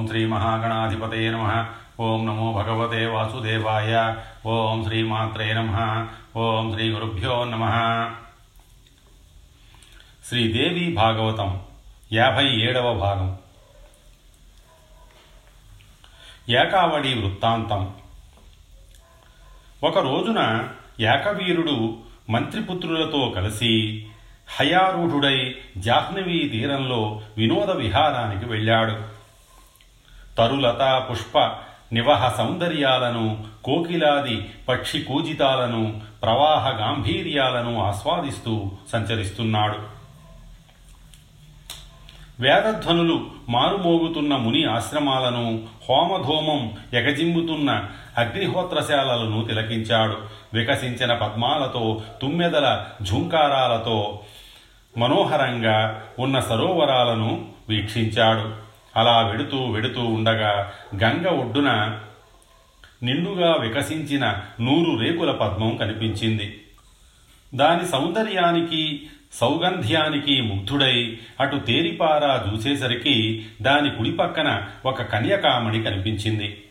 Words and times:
ఓం 0.00 0.06
శ్రీ 0.06 0.26
మహాగణాధిపతే 0.26 1.30
నమ. 1.30 1.66
ఓం 2.00 2.26
నమో 2.26 2.52
భగవతే 2.52 3.06
వాసుదేవాయ. 3.06 4.14
ఓం 4.46 4.84
శ్రీమాత్రే 4.84 5.52
నమ. 5.52 6.06
ఓం 6.36 6.72
శ్రీ 6.72 6.90
గురుభ్యో 6.90 7.44
నమ. 7.44 7.64
శ్రీదేవి 10.28 10.94
భాగవతం 10.94 11.60
యాభై 12.12 12.44
ఏడవ 12.44 12.94
భాగం. 12.94 13.38
ఏకావళి 16.48 17.20
వృత్తాంతం. 17.20 17.94
ఒక 19.84 19.98
రోజున 19.98 20.68
ఏకవీరుడు 21.00 21.98
మంత్రిపుత్రులతో 22.30 23.32
కలిసి 23.36 24.06
హయారూఢుడై 24.60 25.54
జాహ్నవీ 25.76 26.48
తీరంలో 26.48 27.20
వినోద 27.36 27.70
విహారానికి 27.70 28.46
వెళ్ళాడు. 28.46 29.19
తరులత 30.40 31.06
పుష్ప 31.10 31.52
నివహ 31.92 32.28
సౌందర్యాలను 32.28 33.44
కోకిలాది 33.64 34.50
పక్షి 34.68 35.00
కూజితాలను 35.02 36.00
ప్రవాహ 36.22 36.68
గాంభీర్యాలను 36.68 37.82
ఆస్వాదిస్తూ 37.82 38.70
సంచరిస్తున్నాడు. 38.92 40.00
వేదధ్వనులు 42.40 43.26
మారుమోగుతున్న 43.48 44.36
ముని 44.36 44.64
ఆశ్రమాలను 44.64 45.62
హోమధూమం 45.88 46.72
ఎగజింబుతున్న 46.92 47.86
అగ్నిహోత్రశాలలను 48.18 49.44
తిలకించాడు. 49.44 50.16
వికసించిన 50.54 51.14
పద్మాలతో 51.14 52.02
తుమ్మెదల 52.22 52.84
ఝుంకారాలతో 53.02 54.20
మనోహరంగా 54.98 56.02
ఉన్న 56.18 56.40
సరోవరాలను 56.40 57.48
వీక్షించాడు. 57.68 58.69
అలా 58.96 59.20
వెడుతూ 59.20 59.70
వెడుతూ 59.70 60.00
ఉండగా 60.00 60.72
గంగ 60.96 61.26
ఒడ్డున 61.26 62.00
నిండుగా 63.02 63.54
వికసించిన 63.54 64.36
నూరు 64.60 65.00
రేకుల 65.00 65.30
పద్మం 65.30 65.76
కనిపించింది. 65.76 66.60
దాని 67.54 67.88
సౌందర్యానికి 67.88 69.08
సౌగంధ్యానికి 69.32 70.40
ముగ్ధుడై 70.40 71.18
అటు 71.40 71.56
తేరిపారా 71.56 72.52
చూసేసరికి 72.52 73.46
దాని 73.62 73.90
కుడి 73.90 74.12
పక్కన 74.12 74.66
ఒక 74.84 75.02
కన్యకామణి 75.02 75.82
కనిపించింది. 75.82 76.64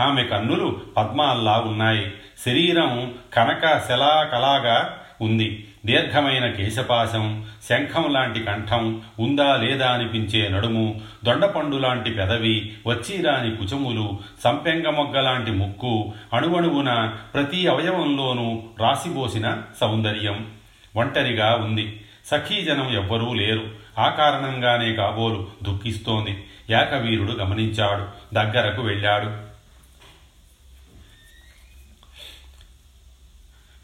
ఆమె 0.00 0.24
కన్నులు 0.24 0.80
పద్మాల్లా 0.96 1.58
ఉన్నాయి 1.58 2.12
శరీరం 2.44 3.14
కనక 3.34 3.88
శలాకలాగా 3.88 4.98
ఉంది. 5.20 5.65
దీర్ఘమైన 5.86 6.50
కేశపాశం 6.50 7.46
శంఖం 7.68 8.12
లాంటి 8.12 8.40
కంఠం 8.40 9.02
ఉందా 9.20 9.56
లేదా 9.56 9.90
అనిపించే 9.90 10.48
నడుము 10.48 11.00
దొండపండు 11.24 11.76
లాంటి 11.76 12.10
పెదవి 12.10 12.76
వచ్చిరాని 12.86 13.56
కుచములు 13.56 14.18
సంపెంగ 14.44 14.88
మొగ్గ 14.88 15.20
లాంటి 15.20 15.50
ముక్కు 15.50 16.12
అణువణువున 16.32 17.16
ప్రతి 17.34 17.66
అవయవంలోనూ 17.66 18.62
రాసిబోసిన 18.80 19.62
సౌందర్యం. 19.80 20.50
ఒంటరిగా 20.96 21.54
ఉంది. 21.54 22.00
సఖీజనం 22.26 22.92
ఎవ్వరూ 22.92 23.34
లేరు. 23.34 23.70
ఆ 23.98 24.08
కారణంగానే 24.08 24.92
కాబోలు 24.92 25.46
దుఃఖిస్తోంది. 25.62 26.44
యాకవీరుడు 26.70 27.32
గమనించాడు. 27.32 28.34
దగ్గరకు 28.34 28.82
వెళ్ళాడు. 28.82 29.46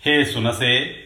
హే 0.07 0.25
సునసే! 0.25 1.02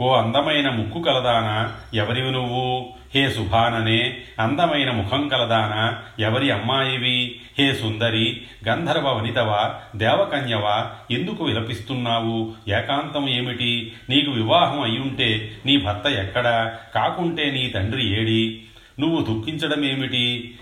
ఓ 0.00 0.14
అందమైన 0.14 0.68
ముక్కు 0.68 1.02
కలదానా? 1.02 1.72
ఎవరివి 1.94 2.30
నువ్వు? 2.30 2.94
హే 3.14 3.30
సుభాననే 3.30 4.16
అందమైన 4.40 4.90
ముఖం 4.90 5.28
కలదానా? 5.28 6.02
ఎవరి 6.18 6.50
అమ్మాయివి? 6.50 7.40
హే 7.58 7.74
సుందరి 7.74 8.42
గంధర్వ 8.68 9.12
వనితవా? 9.12 9.74
దేవకన్యవా? 9.96 10.90
ఎందుకు 11.10 11.44
విలపిస్తున్నావు? 11.44 12.52
ఏకాంతం 12.68 13.28
ఏమిటి? 13.28 13.92
నీకు 14.10 14.30
వివాహం 14.30 14.80
అయ్యుంటే 14.80 15.56
నీ 15.66 15.76
భర్త 15.76 16.06
ఎక్కడా? 16.06 16.78
కాకుంటే 16.94 17.50
నీ 17.50 17.68
తండ్రి 17.68 18.20
ఏడి? 18.20 18.62
నువ్వు 19.00 19.22
దుఃఖించడం 19.22 19.84
ఏమిటి 19.84 20.54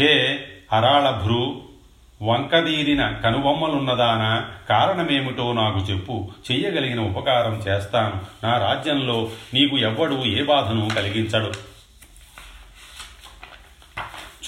హే 0.00 0.44
హరాళభ్రు 0.72 1.65
వంకదీరిన 2.22 3.10
కనుబొమ్మలున్నదానా 3.10 4.48
కారణమేమిటో 4.68 5.52
నాకు 5.52 5.78
చెప్పు. 5.78 6.30
చెయ్యగలిగిన 6.52 7.00
ఉపకారం 7.00 7.62
చేస్తాను. 7.68 8.46
నా 8.46 8.58
రాజ్యంలో 8.58 9.28
నీకు 9.54 9.78
ఎవ్వడు 9.78 10.14
ఏ 10.14 10.42
బాధను 10.42 10.88
కలిగించడు. 10.96 11.75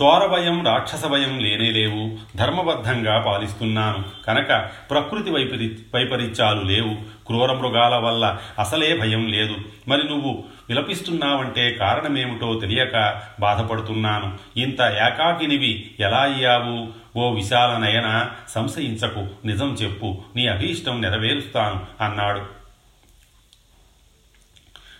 చోరభయం 0.02 0.66
రాక్షస 0.66 1.06
భయం 1.06 1.38
లేనేలేవు 1.38 2.18
ధర్మబద్ధంగా 2.36 3.20
పాలిస్తున్నాను. 3.20 4.04
కనుక 4.26 4.70
ప్రకృతి 4.90 5.30
వైపరి 5.30 5.78
వైపరీత్యాలు 5.94 6.62
లేవు. 6.62 6.94
క్రూర 7.26 7.52
మృగాల 7.52 7.94
వల్ల 7.94 8.38
అసలే 8.58 8.96
భయం 8.96 9.26
లేదు. 9.26 9.56
మరి 9.88 10.08
నువ్వు 10.08 10.44
విలపిస్తున్నావంటే 10.68 11.70
కారణమేమిటో 11.70 12.54
తెలియక 12.54 13.22
బాధపడుతున్నాను. 13.40 14.38
ఇంత 14.56 14.82
ఏకాకినివి 14.82 15.90
ఎలా 16.00 16.18
అయ్యావు? 16.18 16.88
ఓ 17.18 17.34
విశాల 17.34 17.78
నయన 17.78 18.30
సంశయించకు. 18.48 19.46
నిజం 19.46 19.74
చెప్పు. 19.74 20.18
నీ 20.36 20.46
అభీష్టం 20.46 21.00
నెరవేరుస్తాను 21.00 22.04
అన్నాడు. 22.04 22.40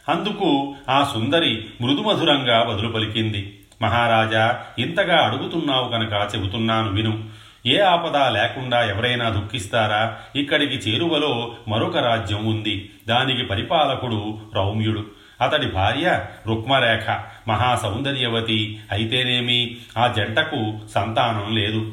అందుకు 0.09 0.75
ఆ 0.89 1.11
సుందరి 1.15 1.67
మృదుమధురంగా 1.81 2.63
బదులు 2.63 2.89
పలికింది 2.89 3.58
మహారాజా 3.83 4.61
ఇంతగా 4.79 5.17
అడుగుతున్నావు 5.17 5.89
కనుక 5.89 6.13
చెబుతున్నాను 6.35 6.91
విను. 6.91 7.25
ఏ 7.67 7.81
ఆపద 7.81 8.17
లేకుండా 8.17 8.83
ఎవరైనా 8.83 9.29
దుఃఖిస్తారా? 9.29 10.17
ఇక్కడికి 10.37 10.75
చేరువలో 10.75 11.53
మరొక 11.69 11.97
రాజ్యం 11.97 12.47
ఉంది. 12.47 12.91
దానికి 13.09 13.43
పరిపాలకుడు 13.43 14.39
రౌమ్యుడు. 14.55 15.05
అతడి 15.41 15.67
భార్య 15.67 16.25
రుక్మరేఖ 16.47 17.19
మహాసౌందర్యవతి 17.49 18.81
అయితేనేమి? 18.93 19.77
ఆ 19.99 20.07
జంటకు 20.07 20.79
సంతానం 20.95 21.57
లేదు. 21.57 21.93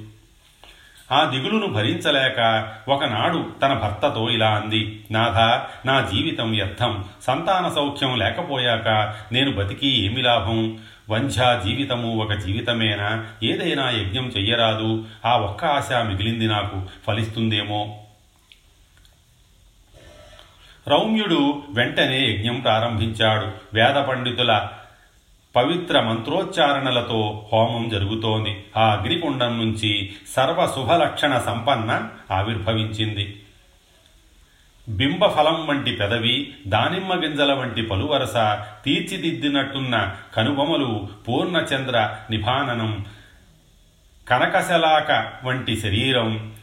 ఆ 1.11 1.23
దిగులును 1.23 1.67
భరించలేక 1.67 2.69
ఒకనాడు 2.89 3.51
తన 3.61 3.73
భర్తతో 3.73 4.29
ఇలా 4.29 4.49
అంది 4.49 5.05
నాథ 5.11 5.37
నా 5.87 6.09
జీవితం 6.13 6.51
వ్యర్థం. 6.51 7.05
సంతాన 7.21 7.73
సౌఖ్యం 7.75 8.17
లేకపోయాక 8.17 8.87
నేను 9.31 9.51
బతికి 9.51 10.05
ఏమి 10.05 10.21
లాభం? 10.21 10.77
వంధ్యా 11.09 11.61
జీవితము 11.65 12.23
ఒక 12.23 12.33
జీవితమేనా? 12.33 13.25
ఏదైనా 13.43 13.89
యజ్ఞం 13.89 14.27
చెయ్యరాదు. 14.27 15.05
ఆ 15.25 15.37
ఒక్క 15.37 15.65
ఆశ 15.65 15.91
మిగిలింది 15.91 16.47
నాకు. 16.47 16.83
ఫలిస్తుందేమో? 17.07 18.01
రౌమ్యుడు 20.87 21.63
వెంటనే 21.73 22.29
యజ్ఞం 22.29 22.59
ప్రారంభించాడు. 22.59 23.47
వేద 23.73 23.95
పండితుల 23.95 24.67
పవిత్ర 25.55 26.01
మంత్రోచ్చారణలతో 26.01 27.49
హోమం 27.53 27.89
జరుగుతోంది. 27.89 28.63
ఆ 28.77 28.93
అగ్నికుండం 28.93 29.57
నుంచి 29.57 30.13
సర్వ 30.35 30.65
శుభలక్షణ 30.75 31.37
సంపన్న 31.37 32.09
ఆవిర్భవించింది. 32.31 33.41
బింబఫలం 34.89 35.67
వంటి 35.67 35.95
పెదవి 35.95 36.53
దానిమ్మ 36.67 37.13
గింజల 37.13 37.53
వంటి 37.53 37.81
పలువరస 37.81 38.33
తీర్చిదిద్దినట్టున్న 38.85 40.15
కనుబొమలు 40.35 41.09
పూర్ణచంద్ర 41.27 42.15
నిభాననం 42.29 43.05
కనకశలాక 44.27 45.33
వంటి 45.43 45.77
శరీరం 45.77 46.54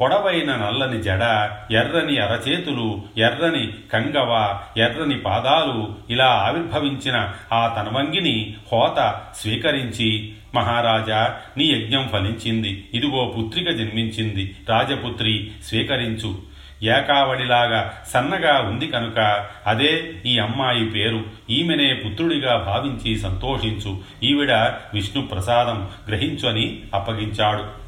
పొడవైన 0.00 0.56
నల్లని 0.56 1.02
జడ 1.02 1.50
ఎర్రని 1.70 2.18
అరచేతులు 2.18 3.02
ఎర్రని 3.18 3.72
కంగవ 3.92 4.60
ఎర్రని 4.76 5.18
పాదాలు 5.18 5.94
ఇలా 6.10 6.26
ఆవిర్భవించిన 6.26 7.30
ఆ 7.52 7.68
తనవంగిని 7.78 8.54
హోత 8.72 9.20
స్వీకరించి 9.36 10.32
మహారాజా 10.54 11.36
నీ 11.56 11.64
యజ్ఞం 11.64 12.08
ఫలించింది. 12.12 12.88
ఇదిగో 12.94 13.34
పుత్రిక 13.38 13.70
జన్మించింది. 13.70 14.56
రాజపుత్రి 14.68 15.50
స్వీకరించు. 15.64 16.38
ఏకావళిలాగా 16.82 17.92
సన్నగా 18.06 18.60
ఉంది 18.60 18.86
కనుక 18.86 19.46
అదే 19.66 20.12
ఈ 20.26 20.38
అమ్మాయి 20.38 20.86
పేరు. 20.86 21.24
ఈమెనే 21.50 21.94
పుత్రుడిగా 21.94 22.56
భావించి 22.56 23.18
సంతోషించు. 23.18 24.00
ఈవిడ 24.22 24.52
విష్ణు 24.94 25.22
ప్రసాదం 25.26 25.88
గ్రహించు 26.08 26.48
అని 26.48 26.80
అప్పగించాడు. 26.94 27.87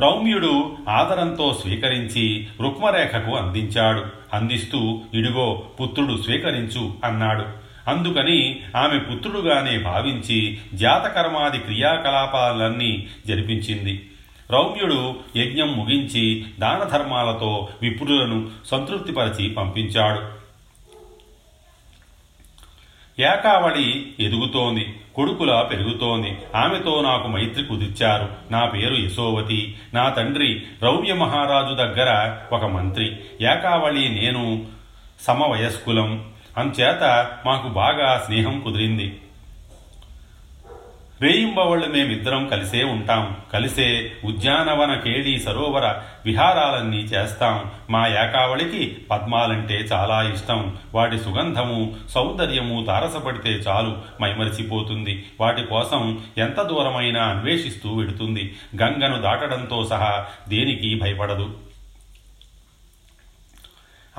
రౌమ్యుడు 0.00 0.78
ఆదరంతో 0.88 1.58
స్వీకరించి 1.62 2.48
రుక్మరేఖకు 2.60 3.36
అందించాడు. 3.36 4.04
అందిస్తూ 4.34 5.00
ఇడుగో 5.14 5.62
పుత్రుడు 5.80 6.22
స్వీకరించు 6.22 6.94
అన్నాడు. 7.04 7.44
అందుకని 7.90 8.60
ఆమె 8.76 8.98
పుత్రుడుగానే 8.98 9.78
భావించి 9.78 10.58
జాతకర్మాది 10.74 11.58
క్రియాకలాపాలన్నీ 11.58 13.06
జరిపించింది. 13.26 14.10
రౌమ్యుడు 14.50 15.16
యజ్ఞం 15.36 15.72
ముగించి 15.76 16.44
దానధర్మాలతో 16.58 17.68
విప్రులను 17.82 18.50
పంపించాడు. 19.48 20.40
ఏకావళి 23.22 24.12
ఎదుగుతోంది. 24.20 24.99
కొడుకులా 25.14 25.62
పెరుగుతోంది. 25.62 26.38
ఆమెతో 26.56 27.00
నాకు 27.02 27.28
మైత్రి 27.28 27.64
కుదిర్చారు 27.64 28.28
నా 28.50 28.64
పేరు 28.64 28.94
యశోవతి. 28.94 29.76
నా 29.94 30.08
తండ్రి 30.08 30.62
రౌవ్య 30.82 31.12
మహారాజు 31.12 31.74
దగ్గర 31.74 32.36
ఒక 32.52 32.64
మంత్రి. 32.64 33.16
ఏకావళి 33.42 34.08
నేను 34.08 34.66
సమవయస్కులం. 35.20 36.24
అంచేత 36.58 37.30
మాకు 37.46 37.68
బాగా 37.68 38.22
స్నేహం 38.26 38.60
కుదిరింది. 38.60 39.18
రేయింబవళ్ళు 41.22 41.86
మేమిద్దరం 41.86 42.48
కలిసే 42.48 42.84
ఉంటాం. 42.84 43.36
కలిసే 43.52 44.12
ఉద్యానవన 44.24 44.94
కేడీ 44.94 45.38
సరోవర 45.38 45.94
విహారాలన్నీ 46.24 46.96
చేస్తాం. 46.96 47.70
మా 47.90 48.06
ఏకావళికి 48.06 48.98
పద్మాలంటే 49.10 49.74
చాలా 49.74 50.22
ఇష్టం. 50.22 50.76
వాటి 50.94 51.18
సుగంధము 51.18 51.94
సౌందర్యము 52.08 52.84
తారసపడితే 52.84 53.50
చాలు 53.50 53.98
మైమరిచిపోతుంది. 54.22 55.26
వాటి 55.40 55.62
కోసం 55.62 56.20
ఎంత 56.38 56.62
దూరమైనా 56.62 57.22
అన్వేషిస్తూ 57.24 57.94
వెడుతుంది. 57.96 58.54
గంగను 58.82 59.22
దాటడంతో 59.22 59.84
సహా 59.84 60.26
దేనికి 60.48 60.98
భయపడదు. 60.98 61.50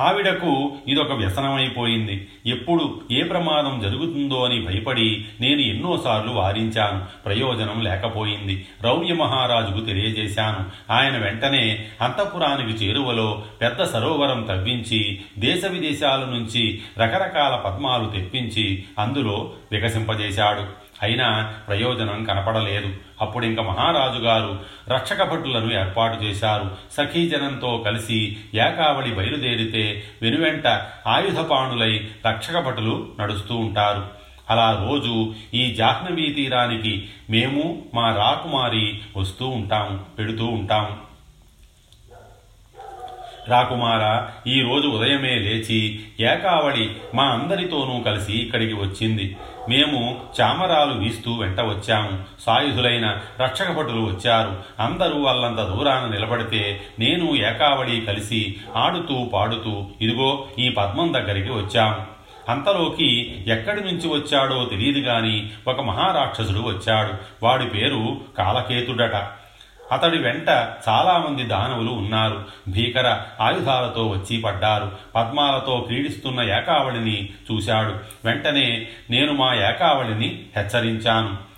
ఆవిడకు 0.01 0.71
ఇదొక 0.87 1.11
వ్యసనమైపోయింది. 1.11 2.27
ఎప్పుడు 2.45 3.01
ఏ 3.11 3.23
ప్రమాదం 3.23 3.79
జరుగుతుందో 3.79 4.45
అని 4.45 4.61
భయపడి 4.61 5.25
నేను 5.41 5.61
ఎన్నోసార్లు 5.61 6.31
వారించాను 6.31 7.23
ప్రయోజనం 7.25 7.81
లేకపోయింది. 7.83 8.65
రౌర్య 8.81 9.13
మహారాజుకు 9.13 9.85
తెలియజేశాను. 9.85 10.93
ఆయన 10.93 11.17
వెంటనే 11.17 11.85
అంతఃపురానికి 12.01 12.85
చేరువలో 12.85 13.43
పెద్ద 13.61 13.83
సరోవరం 13.83 14.43
తవ్వించి 14.43 15.21
దేశ 15.39 15.65
విదేశాల 15.65 16.19
నుంచి 16.19 16.81
రకరకాల 16.97 17.55
పద్మాలు 17.55 18.09
తెప్పించి 18.09 18.83
అందులో 18.99 19.53
వికసింపజేశాడు. 19.71 20.80
అయినా 21.01 21.53
ప్రయోజనం 21.67 22.23
కనపడలేదు. 22.23 22.93
అప్పుడింక 23.21 23.59
మహారాజు 23.59 24.19
గారు 24.19 24.59
రక్షక 24.89 25.23
భటులను 25.23 25.79
ఏర్పాటు 25.79 26.23
చేశారు. 26.23 26.71
సఖీజనంతో 26.97 27.83
కలిసి 27.85 28.37
ఏకావళి 28.53 29.15
బయలుదేరితే 29.15 30.03
వెనువెంట 30.21 30.67
ఆయుధపాణులై 31.07 32.07
రక్షక 32.27 32.59
భటులు 32.59 33.09
నడుస్తూ 33.19 33.55
ఉంటారు. 33.55 34.21
అలా 34.49 34.87
రోజు 34.89 35.33
ఈ 35.53 35.75
జాహ్నవీ 35.75 36.31
తీరానికి 36.31 37.09
మేము 37.29 37.85
మా 37.93 38.15
రాకుమారి 38.15 39.01
వస్తూ 39.17 39.47
ఉంటాము 39.47 39.99
పెడుతూ 40.19 40.45
ఉంటాము. 40.45 41.11
రాకుమార 43.47 44.27
ఈరోజు 44.49 44.87
ఉదయమే 44.87 45.35
లేచి 45.35 46.03
ఏకావళి 46.19 46.95
మా 47.15 47.23
అందరితోనూ 47.23 48.03
కలిసి 48.03 48.33
ఇక్కడికి 48.33 48.73
వచ్చింది. 48.73 49.37
మేము 49.69 50.19
చామరాలు 50.41 50.93
వీస్తూ 50.93 51.33
వెంట 51.33 51.61
వచ్చాము. 51.61 52.19
సాయుధులైన 52.39 53.17
రక్షకభటులు 53.41 54.01
వచ్చారు. 54.01 54.63
అందరూ 54.79 55.25
అల్లంత 55.25 55.57
దూరాన 55.57 56.07
నిలబడితే 56.07 56.81
నేను 56.99 57.35
ఏకావళి 57.35 58.01
కలిసి 58.01 58.55
ఆడుతూ 58.75 59.29
పాడుతూ 59.33 59.85
ఇదిగో 60.01 60.47
ఈ 60.59 60.69
పద్మం 60.69 61.13
దగ్గరికి 61.13 61.49
వచ్చాము 61.49 62.21
అంతలోకి 62.49 63.43
ఎక్కడి 63.47 63.81
నుంచి 63.81 64.07
వచ్చాడో 64.07 64.65
తెలియదు 64.65 64.99
గాని 64.99 65.49
ఒక 65.67 65.81
మహారాక్షసుడు 65.81 66.59
వచ్చాడు. 66.59 67.13
వాడి 67.43 67.65
పేరు 67.65 68.21
కాలకేతుడట. 68.37 69.40
అతడి 69.91 70.17
వెంట 70.17 70.49
చాలామంది 70.89 71.43
దానవులు 71.43 71.91
ఉన్నారు. 71.91 72.45
భీకర 72.69 73.17
ఆయుధాలతో 73.41 74.07
వచ్చి 74.07 74.41
పడ్డారు. 74.41 74.91
పద్మాలతో 75.15 75.85
క్రీడిస్తున్న 75.87 76.41
ఏకావళిని 76.41 77.29
చూశాడు. 77.51 77.93
వెంటనే 78.25 78.87
నేను 79.09 79.33
మా 79.33 79.53
ఏకావళిని 79.55 80.43
హెచ్చరించాను. 80.57 81.51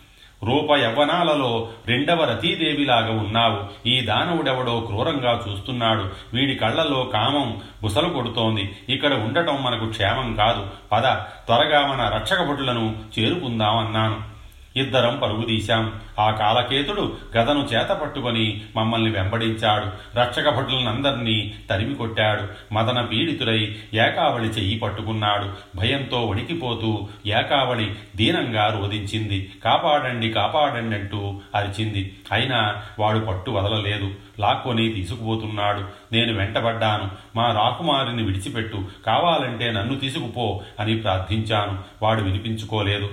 రూప 0.45 0.71
యవ్వనాలలో 0.71 1.69
రెండవ 1.87 2.23
రతీదేవిలాగా 2.23 3.11
ఉన్నావు. 3.11 3.87
ఈ 3.87 4.01
దానవుడెవడో 4.01 4.79
క్రూరంగా 4.79 5.41
చూస్తున్నాడు. 5.49 6.09
వీడి 6.33 6.55
కళ్ళల్లో 6.55 7.03
కామం 7.03 7.61
బుసలు 7.83 8.09
కొడుతోంది. 8.09 8.77
ఇక్కడ 8.89 9.13
ఉండటం 9.13 9.63
మనకు 9.63 9.85
క్షేమం 9.85 10.35
కాదు. 10.35 10.67
పద 10.91 11.03
త్వరగా 11.45 11.87
మన 11.87 12.11
రక్షకభటులను 12.15 12.95
చేరుకుందామన్నాను. 13.19 14.32
ఇద్దరం 14.75 15.19
పరుగుదీశాం 15.23 15.93
ఆ 16.19 16.31
కాలకేతుడు 16.31 17.17
గదను 17.37 17.69
చేత 17.73 17.89
పట్టుకొని 17.89 18.61
మమ్మల్ని 18.75 19.11
వెంబడించాడు. 19.11 20.17
రక్షక 20.19 20.49
భటులనందరినీ 20.49 21.53
తరిమి 21.69 21.95
కొట్టాడు. 21.95 22.73
మదన 22.73 23.01
పీడితుడై 23.01 23.75
ఏకావళి 23.93 24.47
చెయ్యి 24.47 24.79
పట్టుకున్నాడు. 24.79 25.77
భయంతో 25.77 26.25
వణికిపోతూ 26.25 27.07
ఏకావళి 27.25 27.91
దీనంగా 28.15 28.79
రోధించింది. 28.81 29.51
కాపాడండి 29.63 30.29
కాపాడండి 30.29 30.95
అంటూ 30.95 31.41
అరిచింది. 31.55 32.15
అయినా 32.31 32.75
వాడు 32.99 33.19
పట్టు 33.19 33.51
వదలలేదు. 33.51 34.11
లాక్కొని 34.39 34.89
తీసుకుపోతున్నాడు. 34.89 35.79
నేను 36.11 36.37
వెంటబడ్డాను. 36.37 37.09
మా 37.35 37.51
రాకుమారిని 37.51 38.23
విడిచిపెట్టు. 38.23 38.85
కావాలంటే 39.05 39.71
నన్ను 39.71 39.95
తీసుకుపో 39.95 40.61
అని 40.79 40.97
ప్రార్థించాను. 40.97 41.79
వాడు 42.01 42.21
వినిపించుకోలేదు. 42.21 43.09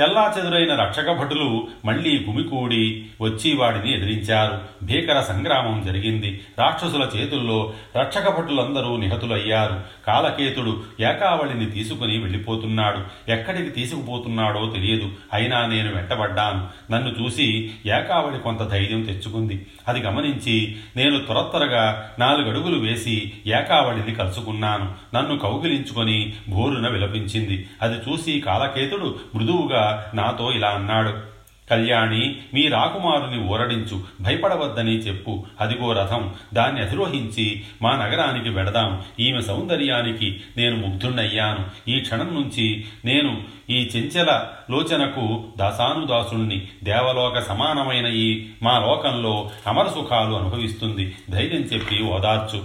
చెల్లా 0.00 0.34
చెదురైన 0.38 0.74
రక్షక 0.74 1.12
భటులు 1.12 1.68
మళ్ళీ 1.84 2.26
గుమికూడి 2.28 3.06
వచ్చి 3.20 3.56
వాడిని 3.56 3.94
ఎదిరించారు. 3.94 4.86
భీకర 4.86 5.20
సంగ్రామం 5.20 5.82
జరిగింది. 5.86 6.40
రాక్షసుల 6.58 7.08
చేతుల్లో 7.16 7.72
రక్షక 7.96 8.40
భటులందరూ 8.40 8.96
నిహతులయ్యారు. 8.96 9.80
కాలకేతుడు 10.06 10.82
ఏకావళిని 11.00 11.66
తీసుకుని 11.66 12.18
వెళ్ళిపోతున్నాడు. 12.18 13.30
ఎక్కడికి 13.30 13.70
తీసుకుపోతున్నాడో 13.70 14.70
తెలియదు. 14.74 15.08
అయినా 15.32 15.66
నేను 15.66 15.94
వెంటబడ్డాను. 15.94 16.92
నన్ను 16.92 17.14
చూసి 17.20 17.70
ఏకావళి 17.86 18.38
కొంత 18.38 18.62
ధైర్యం 18.62 19.02
తెచ్చుకుంది. 19.02 19.66
అది 19.88 20.00
గమనించి 20.00 20.76
నేను 20.96 21.18
త్వరత్వరగా 21.18 22.10
నాలుగడుగులు 22.18 22.78
వేసి 22.78 23.32
ఏకావళిని 23.46 24.14
కలుసుకున్నాను. 24.14 25.16
నన్ను 25.16 25.38
కౌగిలించుకొని 25.38 26.32
భోరున 26.48 26.88
విలపించింది. 26.88 27.66
అది 27.82 28.10
చూసి 28.10 28.40
కాలకేతుడు 28.40 29.18
మృదువుగా 29.34 29.79
నాతో 30.14 30.52
ఇలా 30.52 30.68
అన్నాడు. 30.68 31.30
కళ్యాణి 31.70 32.36
మీ 32.54 32.68
రాకుమారుని 32.68 33.38
ఊరడించు 33.38 34.02
భయపడవద్దని 34.20 34.98
చెప్పు. 34.98 35.46
అదిగో 35.60 35.92
రథం 35.92 36.34
దాన్ని 36.54 36.80
అధిరోహించి 36.80 37.62
మా 37.82 37.96
నగరానికి 37.96 38.48
వెడదాం. 38.48 39.02
ఈమె 39.20 39.40
సౌందర్యానికి 39.40 40.40
నేను 40.56 40.76
ముగ్ధుణ్ణయ్యాను. 40.76 41.90
ఈ 41.90 42.00
క్షణం 42.00 42.34
నుంచి 42.34 42.84
నేను 43.04 43.44
ఈ 43.70 43.90
చెంచల 43.96 44.46
లోచనకు 44.70 45.44
దాసానుదాసుణ్ణి 45.58 46.68
దేవలోక 46.84 47.38
సమానమైన 47.38 48.06
ఈ 48.06 48.46
మా 48.62 48.78
లోకంలో 48.78 49.50
అమర 49.66 49.88
సుఖాలు 49.88 50.34
అనుభవిస్తుంది. 50.34 51.16
ధైర్యం 51.30 51.60
చెప్పి 51.60 52.02
ఓదార్చు. 52.02 52.62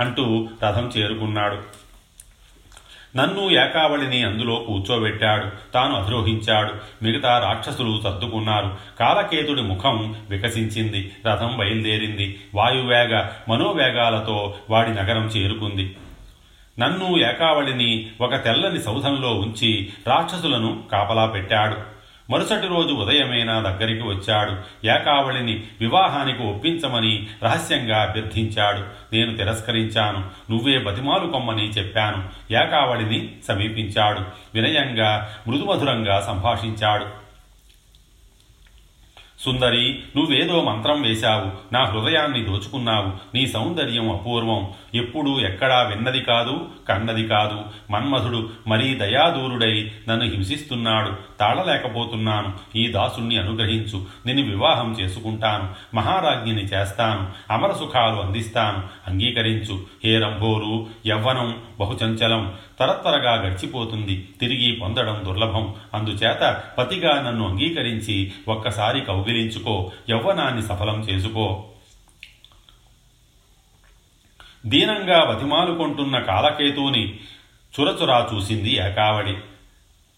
అంటూ 0.00 0.48
రథం 0.64 0.88
చేరుకున్నాడు. 0.88 1.83
నన్ను 3.16 3.50
ఏకావళిని 3.50 4.22
అందులో 4.22 4.54
కూర్చోబెట్టాడు. 4.54 5.72
తాను 5.74 5.94
అధిరోహించాడు. 5.94 6.74
మిగతా 7.04 7.38
రాక్షసులు 7.38 8.00
సర్దుకున్నారు. 8.04 8.76
కాలకేతుడి 9.00 9.62
ముఖం 9.62 10.16
వికసించింది. 10.30 11.12
రథం 11.26 11.56
బయలుదేరింది. 11.58 12.40
వాయువేగ 12.54 13.26
మనోవేగాలతో 13.48 14.54
వాడి 14.70 14.90
నగరం 14.90 15.26
చేరుకుంది. 15.26 15.96
నన్ను 16.78 17.18
ఏకావళిని 17.18 18.06
ఒక 18.20 18.44
తెల్లని 18.44 18.78
సౌధంలో 18.78 19.28
ఉంచి 19.28 19.92
రాక్షసులను 20.06 20.82
కాపలా 20.92 21.26
పెట్టాడు. 21.26 21.93
మరుసటి 22.30 22.66
రోజు 22.66 22.94
ఉదయమే 22.94 23.44
నా 23.44 23.60
దగ్గరికి 23.60 24.08
వచ్చాడు. 24.08 24.50
ఏకావళిని 24.86 25.62
వివాహానికి 25.80 26.42
ఒప్పించమని 26.42 27.26
రహస్యంగా 27.44 28.02
అభ్యర్థించాడు. 28.02 28.78
నేను 29.14 29.36
తిరస్కరించాను. 29.36 30.18
నువ్వే 30.52 30.78
బతిమాలు 30.78 31.26
కొమ్మని 31.26 31.68
చెప్పాను. 31.70 32.28
ఏకావళిని 32.52 33.28
సమీపించాడు. 33.48 34.20
వినయంగా 34.54 35.30
మృదుమధురంగా 35.48 36.20
సంభాషించాడు. 36.20 37.23
సుందరి 39.44 39.98
నువ్వేదో 40.16 40.62
మంత్రం 40.62 41.02
వేశావు 41.02 41.74
నా 41.74 41.84
హృదయాన్ని 41.84 42.44
దోచుకున్నావు 42.44 43.36
నీ 43.36 43.46
సౌందర్యం 43.46 44.10
అపూర్వం. 44.12 44.68
ఎప్పుడూ 44.94 45.40
ఎక్కడా 45.40 45.82
విన్నది 45.82 46.20
కాదు 46.20 46.68
కన్నది 46.88 47.26
కాదు. 47.26 47.60
మన్మధుడు 47.90 48.48
మరీ 48.66 48.94
దయాదూరుడై 48.94 49.90
నన్ను 50.08 50.24
హింసిస్తున్నాడు 50.24 51.12
తాళలేకపోతున్నాను. 51.40 52.52
ఈ 52.76 52.86
దాసుణ్ణి 52.86 53.38
అనుగ్రహించు 53.38 54.06
నిన్ను 54.26 54.50
వివాహం 54.50 54.92
చేసుకుంటాను 54.92 55.96
మహారాజ్ఞిని 55.96 56.64
చేస్తాను 56.64 57.28
అమర 57.50 57.72
సుఖాలు 57.72 58.20
అందిస్తాను. 58.20 59.10
అంగీకరించు. 59.10 59.80
హే 60.04 60.18
రంభోరు 60.18 60.86
యవ్వనం 61.06 61.56
బహుచంచలం 61.80 62.52
తరత్వరగా 62.80 63.34
గడిచిపోతుంది 63.34 64.28
తిరిగి 64.40 64.72
పొందడం 64.72 65.22
దుర్లభం. 65.24 65.74
అందుచేత 65.94 66.62
పతిగా 66.78 67.22
నన్ను 67.22 67.48
అంగీకరించి 67.48 68.32
ఒక్కసారి 68.48 69.00
కౌగిలించుకో 69.34 69.92
యవ్వనాన్ని 70.10 70.62
సఫలం 70.62 71.00
చేసుకో. 71.00 71.64
దీనంగా 74.66 75.24
బతిమాలుకొంటున్న 75.24 76.18
కాలకేతువుని 76.18 77.18
చురచురా 77.74 78.28
చూసింది 78.34 78.72
ఏకావడి 78.74 79.34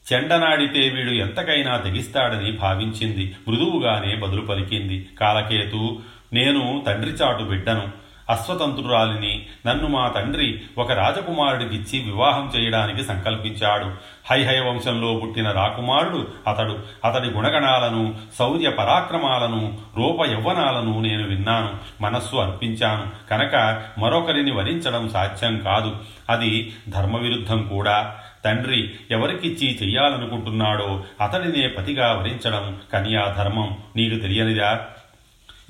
చెండనాడితే 0.07 0.89
వీడు 0.89 1.11
ఎంతకైనా 1.11 1.77
తెగిస్తాడని 1.77 2.53
భావించింది. 2.53 3.35
మృదువుగానే 3.49 4.17
బదులు 4.17 4.41
పలికింది. 4.41 5.09
కాలకేతు 5.21 6.01
నేను 6.33 6.85
తండ్రి 6.87 7.11
చాటు 7.13 7.43
బిడ్డను. 7.43 8.06
అశ్వతంత్రురాలిని 8.31 9.47
నన్ను 9.67 9.89
మా 9.89 10.09
తండ్రి 10.09 10.63
ఒక 10.79 10.93
రాజకుమారుడికిచ్చి 10.93 11.99
వివాహం 11.99 12.53
చేయడానికి 12.57 13.05
సంకల్పించాడు. 13.05 13.91
హైహయ 14.31 14.61
వంశంలో 14.61 15.15
పుట్టిన 15.15 15.51
రాకుమారుడు 15.51 16.27
అతడు. 16.49 16.79
అతడి 17.05 17.29
గుణగణాలను 17.29 18.15
శౌర్య 18.39 18.71
పరాక్రమాలను 18.71 19.79
రూప 19.97 20.27
యవ్వనాలను 20.27 21.01
నేను 21.01 21.29
విన్నాను. 21.29 21.75
మనస్సు 22.01 22.37
అర్పించాను. 22.37 23.29
కనుక 23.31 23.83
మరొకరిని 23.99 24.51
వరించడం 24.51 25.09
సాధ్యం 25.09 25.59
కాదు. 25.59 25.97
అది 26.31 26.73
ధర్మవిరుద్ధం 26.89 27.69
కూడా. 27.69 28.15
తండ్రి 28.45 28.95
ఎవరికిచ్చి 29.11 29.79
చెయ్యాలనుకుంటున్నాడో 29.83 31.05
అతడినే 31.21 31.69
పతిగా 31.69 32.13
వరించడం 32.13 32.81
కన్యాధర్మం 32.93 33.77
నీకు 33.97 34.19
తెలియనిదా? 34.19 34.87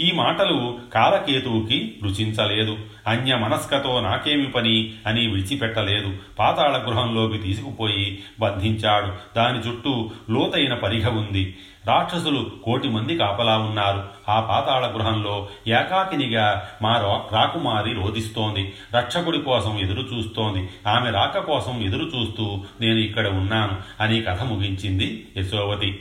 ఈ 0.01 0.13
మాటలు 0.13 0.79
కాలకేతువుకి 0.95 1.95
రుచించలేదు. 2.03 2.79
అన్య 3.07 3.37
మనస్కతో 3.37 4.01
నాకేమి 4.01 4.47
పని 4.47 4.95
అని 5.07 5.27
విడిచిపెట్టలేదు. 5.27 6.15
పాతాళ 6.39 6.83
గృహంలోకి 6.87 7.39
తీసుకుపోయి 7.39 8.23
బంధించాడు. 8.41 9.13
దాని 9.37 9.59
చుట్టూ 9.59 10.11
లోతైన 10.31 10.75
పరిఘ 10.75 11.09
ఉంది. 11.09 11.57
రాక్షసులు 11.87 12.51
కోటి 12.65 12.89
మంది 12.89 13.17
కాపలా 13.17 13.59
ఉన్నారు. 13.59 14.05
ఆ 14.29 14.41
పాతాళ 14.41 14.95
గృహంలో 14.95 15.49
ఏకాకినిగా 15.67 16.69
మా 16.83 17.21
రాకుమారి 17.33 17.95
రోధిస్తోంది. 17.95 18.73
రక్షకుడి 18.97 19.39
కోసం 19.39 19.79
ఎదురు 19.79 20.05
చూస్తోంది. 20.15 20.69
ఆమె 20.89 21.11
రాక 21.11 21.39
కోసం 21.39 21.83
ఎదురు 21.83 22.05
చూస్తూ 22.05 22.65
నేను 22.81 22.99
ఇక్కడ 22.99 23.29
ఉన్నాను 23.29 24.03
అని 24.03 24.23
కథ 24.23 24.43
ముగించింది 24.43 25.29
యశోవతి. 25.37 25.99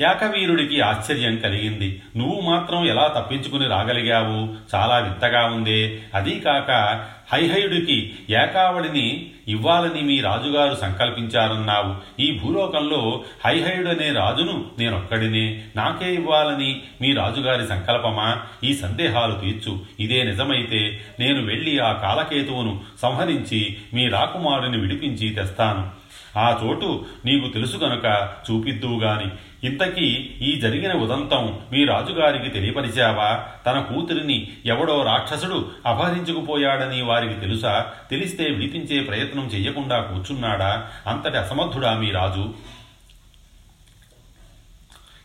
యాకవీరుడికి 0.00 0.80
ఆశ్చర్యం 0.80 1.36
కలిగింది. 1.36 2.02
నువ్వు 2.16 2.40
మాత్రం 2.40 2.86
ఎలా 2.86 3.06
తప్పించుకుని 3.06 3.68
రాగలిగావు? 3.68 4.54
చాలా 4.74 4.98
వింతగా 4.98 5.44
ఉందే. 5.44 5.98
అదీ 6.14 6.30
కాక 6.30 7.04
హైహయుడికి 7.32 8.14
ఏకావడిని 8.30 9.30
ఇవ్వాలని 9.48 10.02
మీ 10.02 10.20
రాజుగారు 10.20 10.74
సంకల్పించారన్నావు. 10.74 12.20
ఈ 12.20 12.38
భూలోకంలో 12.38 13.24
హైహయుడనే 13.44 14.12
రాజును 14.12 14.64
నేనొక్కడినే. 14.78 15.62
నాకే 15.76 16.14
ఇవ్వాలని 16.14 16.82
మీ 17.00 17.12
రాజుగారి 17.12 17.66
సంకల్పమా? 17.66 18.42
ఈ 18.64 18.74
సందేహాలు 18.74 19.34
తీర్చు. 19.34 19.78
ఇదే 20.00 20.22
నిజమైతే 20.22 21.00
నేను 21.20 21.44
వెళ్ళి 21.44 21.78
ఆ 21.78 21.92
కాలకేతువును 21.92 22.80
సంహరించి 23.02 23.76
మీ 23.94 24.08
రాకుమారుని 24.08 24.78
విడిపించి 24.78 25.30
తెస్తాను. 25.30 26.04
ఆ 26.38 26.60
చోటు 26.64 27.04
నీకు 27.24 27.48
తెలుసు 27.48 27.76
గనుక 27.76 28.28
చూపిద్దువుగాని 28.50 29.30
ఇంతకీ 29.64 30.30
ఈ 30.42 30.60
జరిగిన 30.60 30.92
ఉదంతం 30.92 31.58
మీ 31.72 31.84
రాజుగారికి 31.84 32.48
తెలియపరిచావా? 32.48 33.44
తన 33.66 33.80
కూతురిని 33.80 34.48
ఎవడో 34.66 35.02
రాక్షసుడు 35.02 35.70
అపహరించుకుపోయాడని 35.86 37.02
వారికి 37.02 37.34
తెలుసా? 37.34 37.86
తెలిస్తే 38.10 38.44
విడిపించే 38.44 39.00
ప్రయత్నం 39.00 39.44
చెయ్యకుండా 39.46 40.00
కూర్చున్నాడా? 40.00 40.88
అంతటి 41.06 41.38
అసమర్థుడా 41.38 41.98
మీ 41.98 42.10
రాజు? 42.10 42.73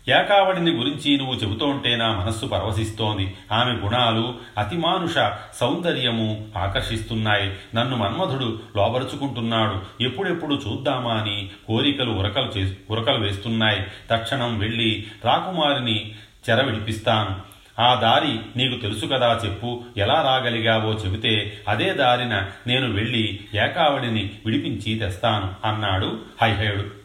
ఏకావడిని 0.07 0.71
గురించి 0.71 1.17
నువ్వు 1.17 1.35
చెబుతోంటే 1.35 1.95
నా 1.95 2.13
మనస్సు 2.13 2.45
పరవశిస్తోంది. 2.45 3.33
ఆమె 3.51 3.71
గుణాలు 3.71 4.33
అతిమానుష 4.57 5.31
సౌందర్యము 5.55 6.47
ఆకర్షిస్తున్నాయి. 6.57 7.55
నన్ను 7.75 7.97
మన్మధుడు 7.97 8.59
లోబరుచుకుంటున్నాడు. 8.77 10.03
ఎప్పుడెప్పుడు 10.03 10.59
చూద్దామా 10.67 11.13
అని 11.13 11.49
కోరికలు 11.67 12.11
ఉరకలు 12.11 12.47
చే 12.47 12.77
ఉరకలు 12.91 13.19
వేస్తున్నాయి. 13.19 13.83
తక్షణం 14.11 14.59
వెళ్ళి 14.59 15.07
రాకుమారిని 15.25 16.11
చెర 16.49 16.63
విడిపిస్తాను 16.63 17.49
ఆ 17.81 17.95
దారి 17.95 18.59
నీకు 18.59 18.81
తెలుసు 18.81 19.05
కదా 19.05 19.39
చెప్పు. 19.45 19.83
ఎలా 19.97 20.21
రాగలిగావో 20.21 20.93
చెబితే 20.93 21.59
అదే 21.67 21.93
దారిన 21.93 22.45
నేను 22.67 22.93
వెళ్ళి 22.93 23.39
ఏకావడిని 23.55 24.31
విడిపించి 24.45 24.99
తెస్తాను 24.99 25.67
అన్నాడు 25.67 26.19
హైహయుడు 26.41 26.98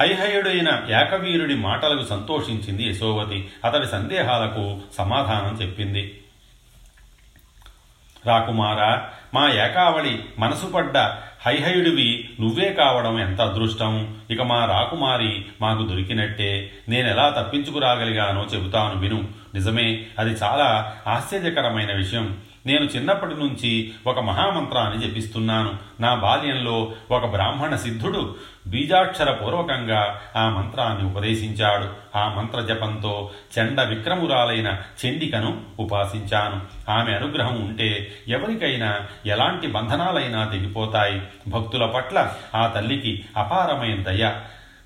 హైహయుడైన 0.00 0.86
ఏకవీరుడి 1.00 1.54
మాటలకు 1.54 2.06
సంతోషించింది 2.06 2.88
యశోవతి. 2.88 3.48
అతడి 3.64 3.86
సందేహాలకు 3.86 4.78
సమాధానం 4.98 5.62
చెప్పింది. 5.62 6.20
రాకుమారా 8.26 9.10
మా 9.34 9.50
ఏకావళి 9.50 10.24
మనసుపడ్డ 10.38 10.98
హైహయుడివి 11.46 12.30
నువ్వే 12.40 12.72
కావడం 12.72 13.20
ఎంత 13.20 13.40
అదృష్టం? 13.40 14.16
ఇక 14.30 14.42
మా 14.42 14.64
రాకుమారి 14.64 15.44
మాకు 15.60 15.82
దొరికినట్టే. 15.82 16.70
నేనెలా 16.88 17.28
తప్పించుకురాగలిగానో 17.28 18.46
చెబుతాను 18.54 19.00
విను. 19.00 19.28
నిజమే 19.54 20.06
అది 20.18 20.30
చాలా 20.30 20.96
ఆశ్చర్యకరమైన 21.06 21.96
విషయం. 21.96 22.38
నేను 22.66 22.84
చిన్నప్పటి 22.84 23.34
నుంచి 23.34 23.92
ఒక 24.06 24.18
మహామంత్రాన్ని 24.18 25.08
జపిస్తున్నాను. 25.08 25.74
నా 26.00 26.14
బాల్యంలో 26.14 26.92
ఒక 27.10 27.26
బ్రాహ్మణ 27.26 27.76
సిద్ధుడు 27.76 28.36
బీజాక్షర 28.66 29.32
పూర్వకంగా 29.32 30.20
ఆ 30.36 30.48
మంత్రాన్ని 30.48 31.10
ఉపదేశించాడు. 31.10 32.18
ఆ 32.18 32.28
మంత్ర 32.28 32.60
జపంతో 32.60 33.30
చండ 33.58 33.80
విక్రమురాలైన 33.80 34.76
చండికను 35.06 35.60
ఉపాసించాను. 35.80 36.90
ఆమె 36.90 37.12
అనుగ్రహం 37.12 37.60
ఉంటే 37.60 38.12
ఎవరికైనా 38.28 39.00
ఎలాంటి 39.26 39.66
బంధనాలైనా 39.66 40.44
తెగిపోతాయి. 40.44 41.22
భక్తుల 41.48 41.86
పట్ల 41.86 42.30
ఆ 42.54 42.66
తల్లికి 42.66 43.24
అపారమైన 43.36 44.02
దయ. 44.02 44.32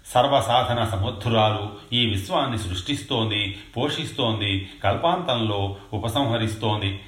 సర్వసాధన 0.06 0.84
సమర్థురాలు. 0.84 1.72
ఈ 1.92 2.06
విశ్వాన్ని 2.06 2.58
సృష్టిస్తోంది 2.58 3.58
పోషిస్తోంది 3.76 4.70
కల్పాంతంలో 4.84 5.76
ఉపసంహరిస్తోంది. 5.92 7.00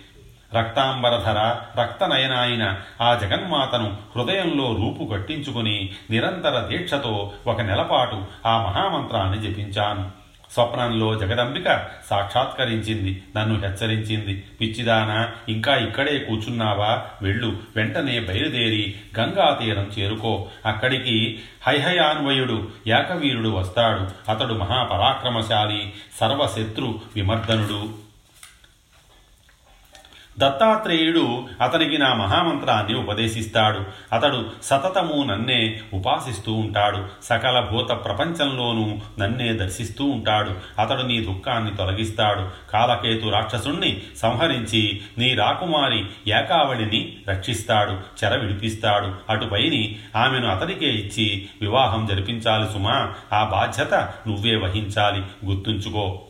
రక్తాంబరధర 0.56 1.56
రక్తనయనాయిన 1.80 2.76
ఆ 3.00 3.14
జగన్మాతను 3.14 3.96
హృదయంలో 4.16 4.76
రూపు 4.76 5.12
కట్టించుకుని 5.12 5.90
నిరంతర 6.11 6.66
దీక్షతో 6.70 7.32
ఒక 7.46 7.61
నెలపాటు 7.61 8.25
ఆ 8.46 8.62
మహామంత్రాన్ని 8.62 9.38
జపించాను. 9.38 10.25
స్వప్నంలో 10.52 11.14
జగదంబిక 11.14 11.87
సాక్షాత్కరించింది 12.11 13.23
నన్ను 13.37 13.61
హెచ్చరించింది. 13.61 14.44
పిచ్చిదానా 14.61 15.28
ఇంకా 15.49 15.76
ఇక్కడే 15.76 16.18
కూర్చున్నావా? 16.18 17.02
వెళ్ళు 17.23 17.56
వెంటనే 17.76 18.20
బయలుదేరి 18.20 18.94
గంగా 19.20 19.58
తీరం 19.62 19.90
చేరుకో. 19.99 20.46
అక్కడికి 20.66 21.40
హైహయాన్వయుడు 21.66 22.68
యాకవీరుడు 22.87 23.49
వస్తాడు. 23.49 24.30
అతడు 24.30 24.54
మహాపరాక్రమశాలి 24.54 25.92
సర్వశత్రు 26.20 27.00
విమర్దనుడు 27.14 28.03
దత్తాత్రేయుడు 30.38 31.47
అతనికి 31.61 31.99
నా 31.99 32.14
మహామంత్రాన్ని 32.14 32.99
ఉపదేశిస్తాడు. 32.99 33.81
అతడు 34.12 34.47
సతతము 34.62 35.25
నన్నే 35.25 35.81
ఉపాసిస్తూ 35.95 36.53
ఉంటాడు. 36.53 37.25
సకల 37.25 37.61
భూత 37.61 37.88
ప్రపంచంలోనూ 37.88 38.99
నన్నే 39.19 39.53
దర్శిస్తూ 39.53 40.05
ఉంటాడు. 40.05 40.81
అతడు 40.81 41.03
నీ 41.03 41.21
దుఃఖాన్ని 41.21 41.76
తొలగిస్తాడు. 41.76 42.71
కాలకేతు 42.71 43.29
రాక్షసుణ్ణి 43.29 44.03
సంహరించి 44.17 45.03
నీ 45.19 45.35
రాకుమారి 45.35 46.07
ఏకావళిని 46.29 47.17
రక్షిస్తాడు. 47.29 47.93
చెర 47.93 48.37
విడిపిస్తాడు. 48.37 49.33
అటుపైని 49.33 49.97
ఆమెను 50.17 50.49
అతడికే 50.49 50.87
ఇచ్చి 50.87 51.49
వివాహం 51.61 52.07
జరిపించాలి 52.07 52.73
సుమా. 52.73 53.12
ఆ 53.33 53.45
బాధ్యత 53.45 53.95
నువ్వే 54.29 54.57
వహించాలి. 54.57 55.47
గుర్తుంచుకో. 55.47 56.21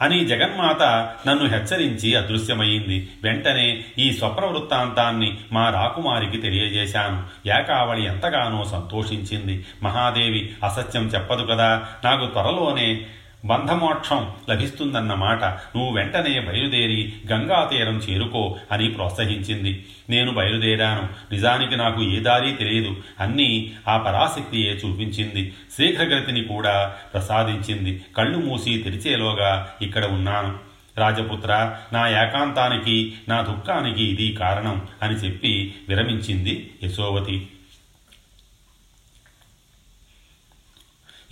అని 0.00 0.26
జగన్మాత 0.26 0.82
నన్ను 1.28 1.46
హెచ్చరించి 1.46 2.14
అదృశ్యమయ్యింది 2.14 3.08
వెంటనే 3.24 3.84
ఈ 3.98 4.12
స్వప్న 4.12 4.46
వృత్తాంతాన్ని 4.46 5.38
మా 5.52 5.70
రాకుమారికి 5.70 6.38
తెలియజేశాను. 6.38 7.48
ఏకావళి 7.48 8.06
ఎంతగానో 8.06 8.64
సంతోషించింది. 8.64 9.66
మహాదేవి 9.82 10.52
అసత్యం 10.64 11.02
చెప్పదు 11.06 11.42
కదా. 11.42 11.82
నాకు 12.04 12.26
త్వరలోనే 12.26 13.06
బంధమోక్షం 13.44 14.30
లభిస్తుందన్నమాట 14.50 15.44
నువ్వు 15.44 15.96
వెంటనే 15.96 16.40
బయలుదేరి 16.40 17.12
గంగా 17.32 17.68
తీరం 17.72 17.96
చేరుకో 17.96 18.56
అని 18.72 18.88
ప్రోత్సహించింది. 18.88 19.86
నేను 20.10 20.32
బయలుదేరాను. 20.34 21.34
నిజానికి 21.34 21.76
నాకు 21.76 22.02
ఏ 22.02 22.20
దారి 22.20 22.52
తెలియదు. 22.52 22.96
అన్నీ 23.20 23.72
ఆ 23.88 23.96
పరాశక్తియే 23.96 24.72
చూపించింది. 24.72 25.52
శీఘ్రగతిని 25.78 26.44
కూడా 26.44 26.94
ప్రసాదించింది. 27.14 28.02
కళ్ళు 28.16 28.38
మూసి 28.38 28.78
తెరిచేలోగా 28.78 29.74
ఇక్కడ 29.82 30.04
ఉన్నాను. 30.04 30.58
రాజపుత్ర 30.98 31.76
నా 31.92 32.08
ఏకాంతానికి 32.08 33.12
నా 33.28 33.42
దుఃఖానికి 33.42 34.04
ఇది 34.04 34.32
కారణం 34.32 34.82
అని 35.02 35.14
చెప్పి 35.14 35.74
విరమించింది 35.88 36.70
యశోవతి. 36.82 37.48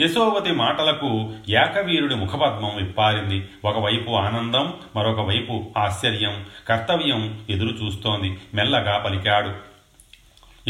యశోవతి 0.00 0.52
మాటలకు 0.52 1.32
ఏకవీరుడి 1.48 2.14
ముఖపద్మం 2.14 2.76
విప్పారింది 2.76 3.48
ఒకవైపు 3.64 4.10
ఆనందం 4.10 4.72
మరొక 4.96 5.20
వైపు 5.20 5.64
ఆశ్చర్యం. 5.78 6.44
కర్తవ్యం 6.68 7.40
ఎదురు 7.50 7.68
చూస్తోంది. 7.68 8.38
మెల్లగా 8.54 8.98
పలికాడు. 8.98 9.50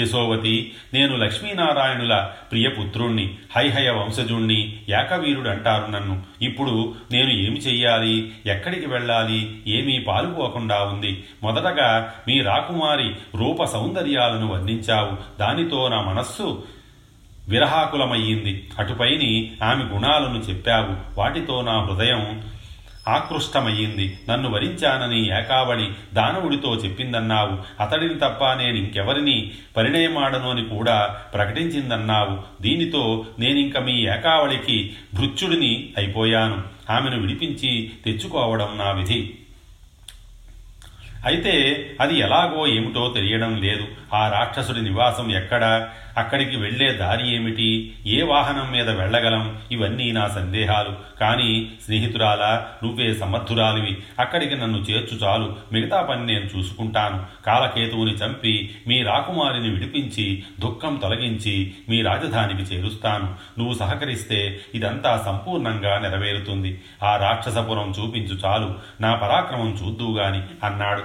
యశోవతి 0.00 0.73
నేను 0.94 1.16
లక్ష్మీనారాయణుల 1.16 2.30
ప్రియపుత్రుణ్ణి 2.52 3.35
హైహయ 3.56 3.90
వంశజుణ్ణి 3.90 4.80
ఏకవీరుడు 4.88 5.49
అంటారు 5.49 5.90
నన్ను. 5.90 6.23
ఇప్పుడు 6.42 6.94
నేను 7.12 7.30
ఏమి 7.30 7.56
చెయ్యాలి? 7.56 8.32
ఎక్కడికి 8.47 8.87
వెళ్ళాలి? 8.87 9.62
ఏమీ 9.66 9.99
పాలుపోకుండా 9.99 10.82
ఉంది. 10.82 11.25
మొదటగా 11.42 12.14
మీ 12.28 12.40
రాకుమారి 12.40 13.08
రూప 13.37 13.64
సౌందర్యాలను 13.64 14.52
వర్ణించావు. 14.52 15.38
దానితో 15.40 15.88
నా 15.88 16.00
మనస్సు 16.00 16.64
విరహాకులమయ్యింది. 17.49 18.69
అటుపైని 18.78 19.52
ఆమె 19.62 19.85
గుణాలను 19.85 20.38
చెప్పావు. 20.38 21.21
వాటితో 21.21 21.62
నా 21.62 21.85
హృదయం 21.85 22.43
ఆకృష్టమయ్యింది. 23.09 24.19
నన్ను 24.31 24.50
వరించానని 24.50 25.26
ఏకావళి 25.26 25.90
దానవుడితో 26.14 26.75
చెప్పిందన్నావు. 26.75 27.83
అతడిని 27.83 28.14
తప్ప 28.14 28.52
నేను 28.52 28.76
ఇంకెవరిని 28.76 29.50
పరిణయమాడను 29.76 30.50
అని 30.50 30.64
కూడా 30.64 31.17
ప్రకటించిందన్నావు. 31.35 32.62
దీనితో 32.62 33.26
నేనింక 33.38 33.78
మీ 33.78 34.02
ఏకావళికి 34.02 34.93
భృత్యుడిని 35.14 35.88
అయిపోయాను. 35.97 36.62
ఆమెను 36.90 37.21
విడిపించి 37.21 37.90
తెచ్చుకోవడం 38.05 38.78
నా 38.78 38.90
విధి. 38.90 39.35
అయితే 41.25 41.87
అది 42.00 42.18
ఎలాగో 42.18 42.66
ఏమిటో 42.66 43.12
తెలియడం 43.14 43.62
లేదు. 43.62 43.84
ఆ 44.14 44.28
రాక్షసుడి 44.28 44.82
నివాసం 44.82 45.37
ఎక్కడ? 45.37 45.88
అక్కడికి 46.16 46.56
వెళ్ళే 46.56 46.92
దారి 46.92 47.34
ఏమిటి? 47.34 47.94
ఏ 48.06 48.22
వాహనం 48.22 48.72
మీద 48.72 48.90
వెళ్ళగలం? 48.90 49.58
ఇవన్నీ 49.72 50.12
నా 50.12 50.28
సందేహాలు. 50.28 51.18
కానీ 51.20 51.68
స్నేహితురాలా 51.84 52.66
నువ్వే 52.84 53.14
సమర్థురాలివి. 53.14 53.98
అక్కడికి 54.18 54.54
నన్ను 54.54 54.78
చేర్చు 54.78 55.16
చాలు. 55.16 55.56
మిగతా 55.72 56.02
పని 56.02 56.26
నేను 56.26 56.58
చూసుకుంటాను. 56.58 57.44
కాలకేతువుని 57.46 58.12
చంపి 58.12 58.76
మీ 58.87 59.02
రాకుమారిని 59.02 59.70
విడిపించి 59.70 60.42
దుఃఖం 60.60 60.96
తొలగించి 60.96 61.75
మీ 61.88 62.02
రాజధానికి 62.02 62.62
చేరుస్తాను. 62.62 63.34
నువ్వు 63.58 63.75
సహకరిస్తే 63.75 64.60
ఇదంతా 64.75 65.22
సంపూర్ణంగా 65.26 65.98
నెరవేరుతుంది. 65.98 66.80
ఆ 67.02 67.16
రాక్షసపురం 67.16 67.94
చూపించు 68.00 68.34
చాలు. 68.44 68.75
నా 69.00 69.14
పరాక్రమం 69.14 69.78
చూద్దువుగాని 69.84 70.66
అన్నాడు. 70.66 71.04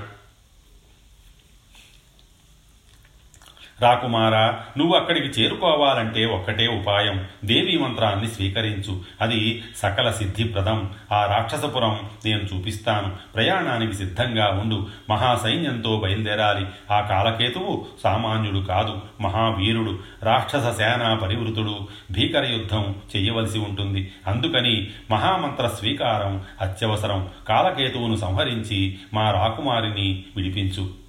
రాకుమారా 3.83 4.59
నువ్వు 4.77 4.95
అక్కడికి 4.95 5.41
చేరుకోవాలంటే 5.41 6.25
ఒక్కటే 6.25 6.67
ఉపాయం. 6.67 7.25
దేవీ 7.45 7.77
మంత్రాన్ని 7.77 8.27
స్వీకరించు. 8.27 9.01
అది 9.21 9.63
సకల 9.77 10.11
సిద్ధిప్రదం. 10.11 10.89
ఆ 11.11 11.25
రాక్షసపురం 11.25 11.99
నేను 12.25 12.39
చూపిస్తాను. 12.39 13.11
ప్రయాణానికి 13.35 13.93
సిద్ధంగా 13.93 14.47
ఉండు. 14.47 14.87
మహాసైన్యంతో 15.09 15.99
బయలుదేరాలి. 15.99 16.65
ఆ 16.91 17.01
కాలకేతువు 17.01 17.85
సామాన్యుడు 18.03 18.59
కాదు 18.59 19.01
మహావీరుడు. 19.21 19.99
రాక్షస 20.23 20.77
సేనా 20.77 21.15
పరివృతుడు. 21.15 21.87
భీకర 22.11 22.45
యుద్ధం 22.51 22.95
చేయవలసి 23.17 23.59
ఉంటుంది. 23.59 24.11
అందుకని 24.27 24.87
మహామంత్ర 25.11 25.67
స్వీకారం 25.67 26.43
అత్యవసరం. 26.61 27.29
కాలకేతువును 27.47 28.15
సంహరించి 28.15 28.97
మా 29.13 29.31
రాకుమారిని 29.31 30.23
విడిపించు. 30.35 31.02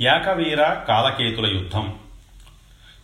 యాకవీర 0.00 0.74
కాలకేతుల 0.88 1.46
యుద్ధం. 1.46 1.94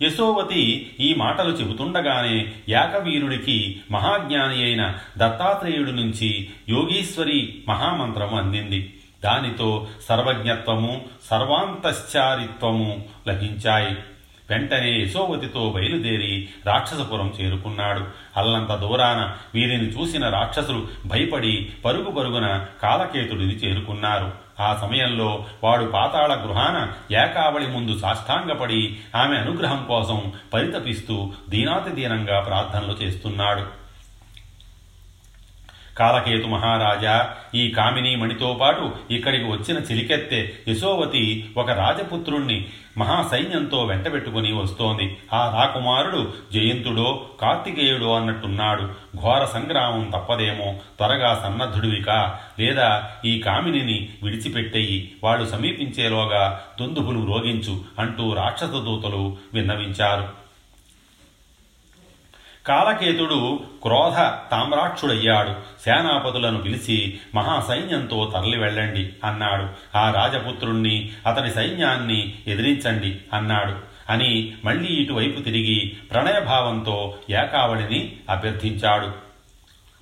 యశోవతి 0.03 0.91
ఈ 1.01 1.15
మాటలు 1.15 1.51
చెబుతుండగానే 1.51 2.53
యాకవీరుడికి 2.69 3.81
మహాజ్ఞాని 3.91 4.63
అయిన 4.63 4.95
దత్తాత్రేయుడి 5.19 5.93
నుంచి 5.93 6.51
యోగీశ్వరి 6.69 7.63
మహామంత్రము 7.69 8.39
అందింది. 8.39 8.95
దానితో 9.25 9.89
సర్వజ్ఞత్వము 10.09 11.05
సర్వాంతశ్చారిత్వము 11.31 13.05
లభించాయి. 13.29 13.97
వెంటనే 14.51 15.03
యశోవతితో 15.03 15.73
బయలుదేరి 15.77 16.49
రాక్షసపురం 16.67 17.35
చేరుకున్నాడు. 17.41 18.07
అల్లంత 18.37 18.73
దూరాన 18.73 19.37
వీరిని 19.55 19.89
చూసిన 19.89 20.29
రాక్షసులు 20.29 20.89
భయపడి 21.07 21.69
పరుగు 21.85 22.11
పరుగున 22.11 22.67
కాలకేతుడిని 22.83 23.55
చేరుకున్నారు. 23.55 24.48
ఆ 24.61 24.79
సమయంలో 24.81 25.45
వాడు 25.65 25.85
పాతాళ 25.85 26.33
గృహాన 26.35 26.77
ఏకావళి 27.15 27.67
ముందు 27.67 27.99
సాష్టాంగపడి 27.99 28.99
ఆమె 29.15 29.37
అనుగ్రహం 29.37 29.85
కోసం 29.89 30.33
పరితపిస్తూ 30.53 31.33
దీనాతి 31.49 31.91
దీనంగా 31.91 32.41
ప్రార్థనలు 32.41 32.93
చేస్తున్నాడు. 32.93 33.78
కాలకేతు 35.99 36.47
మహారాజా 36.47 37.31
ఈ 37.55 37.71
కామిని 37.71 38.17
మణితో 38.17 38.59
పాటు 38.61 38.91
ఇక్కడికి 39.11 39.45
వచ్చిన 39.45 39.79
చిలికెత్తే 39.79 40.53
యశోవతి 40.69 41.51
ఒక 41.57 41.71
రాజపుత్రుణ్ణి 41.71 42.67
మహాసైన్యంతో 42.99 43.85
వెంటబెట్టుకుని 43.85 44.53
వస్తోంది. 44.53 45.17
ఆ 45.33 45.61
రాకుమారుడు 45.61 46.33
జయంతుడో 46.53 47.27
కార్తికేయుడో 47.41 48.15
అన్నట్టున్నాడు. 48.15 48.83
ఘోర 49.17 49.45
సంగ్రామం 49.45 50.11
తప్పదేమో 50.15 50.75
త్వరగా 50.99 51.41
సన్నద్ధుడివికా. 51.43 52.39
లేదా 52.61 53.11
ఈ 53.25 53.39
కామినిని 53.39 54.09
విడిచిపెట్టేయి 54.23 55.13
వాళ్ళు 55.25 55.47
సమీపించేలోగా 55.47 56.61
దుందుబులు 56.81 57.27
రోగించు 57.27 57.81
అంటూ 57.99 58.33
రాక్షస 58.33 58.65
దూతలు 58.65 59.37
విన్నవించారు. 59.55 60.48
కాలకేతుడు 62.69 63.61
క్రోధ 63.83 64.17
తామ్రాక్షుడయ్యాడు. 64.51 65.51
సేనాపతులను 65.85 66.59
పిలిచి 66.59 67.19
మహాసైన్యంతో 67.35 68.33
తరలి 68.35 68.59
వెళ్ళండి 68.59 69.11
అన్నాడు. 69.25 69.69
ఆ 69.99 70.11
రాజపుత్రుణ్ణి 70.11 71.11
అతని 71.27 71.51
సైన్యాన్ని 71.51 72.35
ఎదిరించండి 72.47 73.19
అన్నాడు. 73.33 73.75
అని 74.13 74.55
మళ్ళీ 74.65 74.89
ఇటువైపు 74.89 75.41
తిరిగి 75.41 75.97
ప్రణయభావంతో 76.13 77.15
ఏకావళిని 77.31 78.17
అభ్యర్థించాడు. 78.31 79.29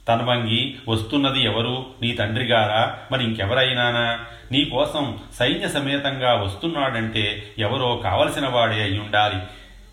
తన్వంగి 0.08 0.76
వస్తున్నది 0.88 1.44
ఎవరు? 1.44 1.86
నీ 2.02 2.12
తండ్రిగారా? 2.12 2.98
మరి 3.12 3.24
ఇంకెవరైనానా? 3.24 4.18
నీకోసం 4.52 5.18
సైన్య 5.38 5.68
సమేతంగా 5.68 6.34
వస్తున్నాడంటే 6.34 7.52
ఎవరో 7.58 7.96
కావలసిన 7.96 8.48
వాడే 8.48 8.82
అయ్యుండాలి. 8.82 9.36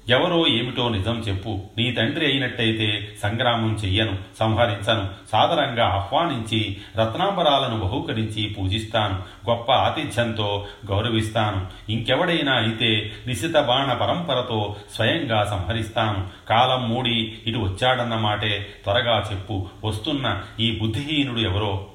ఎవరో 0.10 0.48
ఏమిటో 0.48 0.90
నిజం 0.90 1.20
చెప్పు. 1.20 1.62
నీ 1.78 1.92
తండ్రి 1.92 2.26
అయినట్టయితే 2.26 3.16
సంగ్రామం 3.24 3.74
చెయ్యను 3.86 4.18
సంహరించను 4.40 5.10
సాదరంగా 5.32 5.86
ఆహ్వానించి 5.86 6.78
రత్నాంబరాలను 6.98 7.80
బహూకరించి 7.80 8.56
పూజిస్తాను 8.60 9.50
గొప్ప 9.50 9.72
ఆతిథ్యంతో 9.72 10.66
గౌరవిస్తాను. 10.92 11.92
ఇంకెవడైనా 11.92 12.54
అయితే 12.54 13.12
నిశిత 13.28 13.56
బాణ 13.56 13.94
పరంపరతో 13.94 14.76
స్వయంగా 14.96 15.46
సంహరిస్తాను. 15.46 16.28
కాలం 16.50 16.90
మూడి 16.90 17.34
ఇటు 17.48 17.58
వచ్చాడన్నమాటే 17.58 18.68
త్వరగా 18.84 19.30
చెప్పు. 19.32 19.68
వస్తున్న 19.84 20.42
ఈ 20.60 20.80
బుద్ధిహీనుడు 20.82 21.40
ఎవరో? 21.40 21.88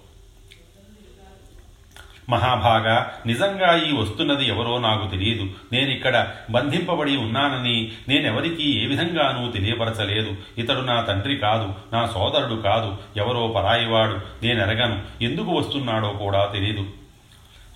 మహాభాగా 2.28 3.12
నిజంగా 3.26 3.84
ఈ 3.88 3.92
వస్తున్నది 3.92 4.48
ఎవరో 4.48 4.78
నాకు 4.78 5.10
తెలియదు. 5.10 5.46
నేనిక్కడ 5.72 6.30
బంధింపబడి 6.50 7.16
ఉన్నానని 7.16 7.92
నేనెవరికీ 8.08 8.82
ఏ 8.82 8.86
విధంగానూ 8.86 9.50
తెలియపరచలేదు. 9.50 10.36
ఇతడు 10.58 10.80
నా 10.80 11.00
తండ్రి 11.00 11.36
కాదు 11.36 11.74
నా 11.92 12.06
సోదరుడు 12.06 12.60
కాదు 12.60 12.96
ఎవరో 13.16 13.48
పరాయివాడు. 13.48 14.44
నేనెరగను. 14.44 15.24
ఎందుకు 15.24 15.50
వస్తున్నాడో 15.50 16.08
కూడా 16.08 16.44
తెలియదు 16.44 16.86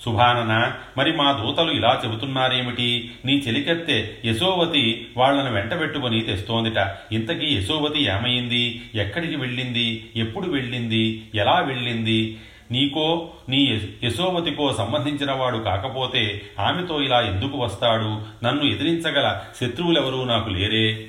సుభానన 0.04 0.72
మరి 0.98 1.16
మా 1.16 1.32
దూతలు 1.32 1.70
ఇలా 1.70 2.02
చెబుతున్నారేమిటి? 2.04 3.10
నీ 3.24 3.42
చెలికెత్తే 3.48 4.18
యశోవతి 4.24 5.06
వాళ్ళను 5.16 5.52
వెంటబెట్టుకుని 5.52 6.20
తెస్తోందిట. 6.20 6.96
ఇంతకీ 7.12 7.46
యశోవతి 7.46 8.04
ఏమైంది 8.04 8.82
ఎక్కడికి 8.94 9.36
వెళ్ళింది? 9.36 10.10
ఎప్పుడు 10.16 10.50
వెళ్ళింది? 10.50 11.30
ఎలా 11.34 11.58
వెళ్ళింది? 11.58 12.38
నీకో 12.72 13.30
నీ 13.48 13.90
యశోవతికో 14.04 14.72
సంబంధించిన 14.72 15.32
వాడు 15.32 15.58
కాకపోతే 15.58 16.42
ఆమెతో 16.60 17.00
ఇలా 17.00 17.20
ఎందుకు 17.20 17.58
వస్తాడు? 17.58 18.22
నన్ను 18.44 18.62
ఎదిరించగల 18.62 19.40
శత్రువులెవరూ 19.60 20.24
నాకు 20.24 20.48
లేరే. 20.48 21.06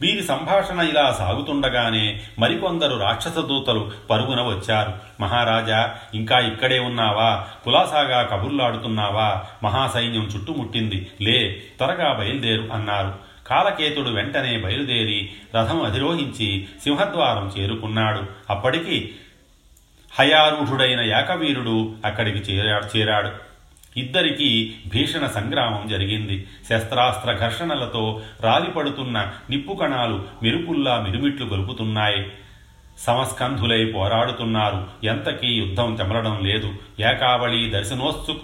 వీరి 0.00 0.22
సంభాషణ 0.22 0.80
ఇలా 0.80 1.12
సాగుతుండగానే 1.12 2.20
మరికొందరు 2.38 2.96
రాక్షస 2.96 3.38
దూతలు 3.38 3.90
పరుగున 4.10 4.42
వచ్చారు. 4.42 4.92
మహారాజా 5.20 5.96
ఇంకా 6.14 6.38
ఇక్కడే 6.38 6.78
ఉన్నావా? 6.78 7.46
కులాసాగా 7.64 8.22
కబుర్లాడుతున్నావా? 8.22 9.42
మహాసైన్యం 9.62 10.24
చుట్టుముట్టింది. 10.24 11.10
లే 11.22 11.62
త్వరగా 11.78 12.12
బయలుదేరు 12.12 12.68
అన్నారు. 12.72 13.29
కాలకేతుడు 13.50 14.10
వెంటనే 14.10 14.58
బయలుదేరి 14.58 15.30
రథం 15.56 15.82
అధిరోహించి 15.82 16.68
సింహద్వారం 16.84 17.52
చేరుకున్నాడు. 17.58 18.22
అప్పటికి 18.50 19.10
హయారూఢుడైన 20.18 21.00
యాకవీరుడు 21.00 21.94
అక్కడికి 22.04 22.38
చేరాడు 22.38 22.98
చేరాడు. 22.98 23.30
ఇద్దరికీ 23.96 24.74
భీషణ 24.86 25.26
సంగ్రామం 25.26 25.88
జరిగింది. 25.88 26.46
శస్త్రాస్త్ర 26.70 27.32
ఘర్షణలతో 27.32 28.22
రాలిపడుతున్న 28.40 29.32
నిప్పు 29.50 29.72
కణాలు 29.72 30.24
మెరుపుల్లా 30.42 31.06
మిరుమిట్లు 31.08 31.46
గొలుపుతున్నాయి. 31.46 32.32
సమస్కంధులై 32.98 33.84
పోరాడుతున్నారు. 33.84 34.86
ఎంతకీ 35.04 35.46
యుద్ధం 35.46 35.96
చెమరడం 36.00 36.40
లేదు. 36.42 36.66
ఏకావళి 37.00 37.70
దర్శనోత్సు 37.70 38.40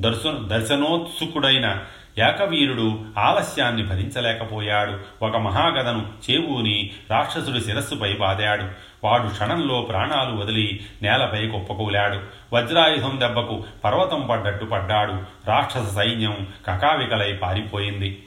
దర్శ 0.00 0.18
దర్శనోత్సుకుడైన 0.26 1.78
ఏకవీరుడు 2.18 3.04
ఆలస్యాన్ని 3.18 3.82
భరించలేకపోయాడు. 3.82 5.24
ఒక 5.24 5.36
మహాగదను 5.36 6.06
చేవూని 6.30 6.90
రాక్షసుడి 7.10 7.60
శిరస్సుపై 7.60 8.12
బాదాడు. 8.12 8.64
వాడు 9.04 9.28
క్షణంలో 9.28 9.82
ప్రాణాలు 9.82 10.36
వదిలి 10.36 10.80
నేలపై 11.02 11.48
కుప్పకూలాడు. 11.48 12.20
వజ్రాయుధం 12.52 13.20
దెబ్బకు 13.20 13.64
పర్వతం 13.84 14.26
పడ్డట్టు 14.30 14.64
పడ్డాడు. 14.64 15.12
రాక్షస 15.48 15.94
సైన్యం 15.94 16.46
కకావికలై 16.66 17.32
పారిపోయింది. 17.32 18.22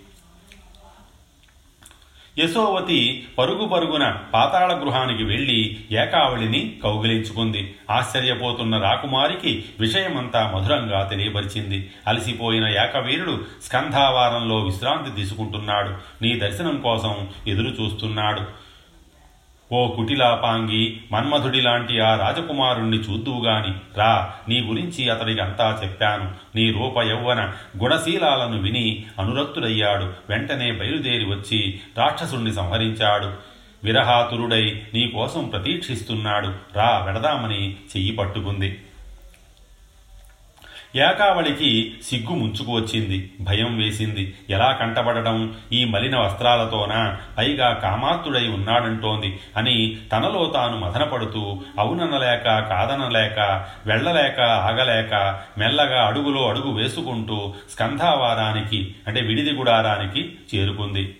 యశోవతి 2.40 3.28
పరుగు 3.38 3.68
పరుగున 3.68 4.18
పాతాళ 4.34 4.82
గృహానికి 4.82 5.24
వెళ్ళి 5.24 5.78
ఏకావళిని 5.92 6.78
కౌగిలించుకుంది. 6.84 7.76
ఆశ్చర్యపోతున్న 7.92 8.78
రాకుమారికి 8.78 9.66
విషయమంతా 9.80 10.52
మధురంగా 10.56 11.04
తెలియపరిచింది. 11.04 11.92
అలసిపోయిన 12.08 12.68
ఏకవీరుడు 12.68 13.44
స్కంధావారంలో 13.64 14.60
విశ్రాంతి 14.60 15.22
తీసుకుంటున్నాడు. 15.22 15.90
నీ 16.24 16.40
దర్శనం 16.40 16.82
కోసం 16.82 17.28
ఎదురు 17.48 17.68
చూస్తున్నాడు 17.68 18.65
ఓ 19.72 19.96
కుటిలాపాంగి 19.96 20.98
మన్మధుడి 21.12 21.62
లాంటి 21.62 22.00
ఆ 22.00 22.16
రాజకుమారుణ్ణి 22.16 22.98
చూద్దువుగాని 22.98 23.74
రా 23.98 24.34
నీ 24.50 24.62
గురించి 24.62 25.10
అతడికి 25.10 25.42
అంతా 25.42 25.80
చెప్పాను. 25.84 26.32
నీ 26.56 26.72
రూప 26.72 27.02
యౌవన 27.02 27.54
గుణశీలాలను 27.84 28.62
విని 28.62 29.06
అనురక్తుడయ్యాడు. 29.20 30.14
వెంటనే 30.30 30.72
బయలుదేరి 30.72 31.26
వచ్చి 31.26 31.80
రాక్షసుణ్ణి 31.98 32.54
సంహరించాడు. 32.54 33.34
విరహాతురుడై 33.84 34.82
నీ 34.94 35.08
కోసం 35.08 35.46
ప్రతీక్షిస్తున్నాడు. 35.48 36.48
రా 36.76 37.04
వెడదామని 37.06 37.72
చెయ్యి 37.72 38.12
పట్టుకుంది. 38.12 38.82
ఏకావళికి 40.96 41.94
సిగ్గు 42.04 42.36
ముంచుకు 42.36 42.72
వచ్చింది. 42.72 43.32
భయం 43.42 43.78
వేసింది. 43.78 44.34
ఎలా 44.50 44.72
కంటబడటం 44.72 45.56
ఈ 45.74 45.86
మలిన 45.86 46.18
వస్త్రాలతోనా 46.18 47.18
పైగా 47.38 47.74
కామాత్తుడై 47.74 48.48
ఉన్నాడంటోంది 48.48 49.40
అని 49.58 49.98
తనలో 50.12 50.52
తాను 50.56 50.80
మదనపడుతూ 50.80 51.60
అవుననలేక 51.80 52.44
కాదనలేక 52.44 53.66
వెళ్ళలేక 53.86 54.40
ఆగలేక 54.40 55.40
మెల్లగా 55.58 56.08
అడుగులో 56.08 56.50
అడుగు 56.50 56.72
వేసుకుంటూ 56.72 57.54
స్కంధావారానికి 57.72 58.96
అంటే 59.08 59.22
విడిది 59.22 59.52
గుడారానికి 59.52 60.36
చేరుకుంది. 60.56 61.16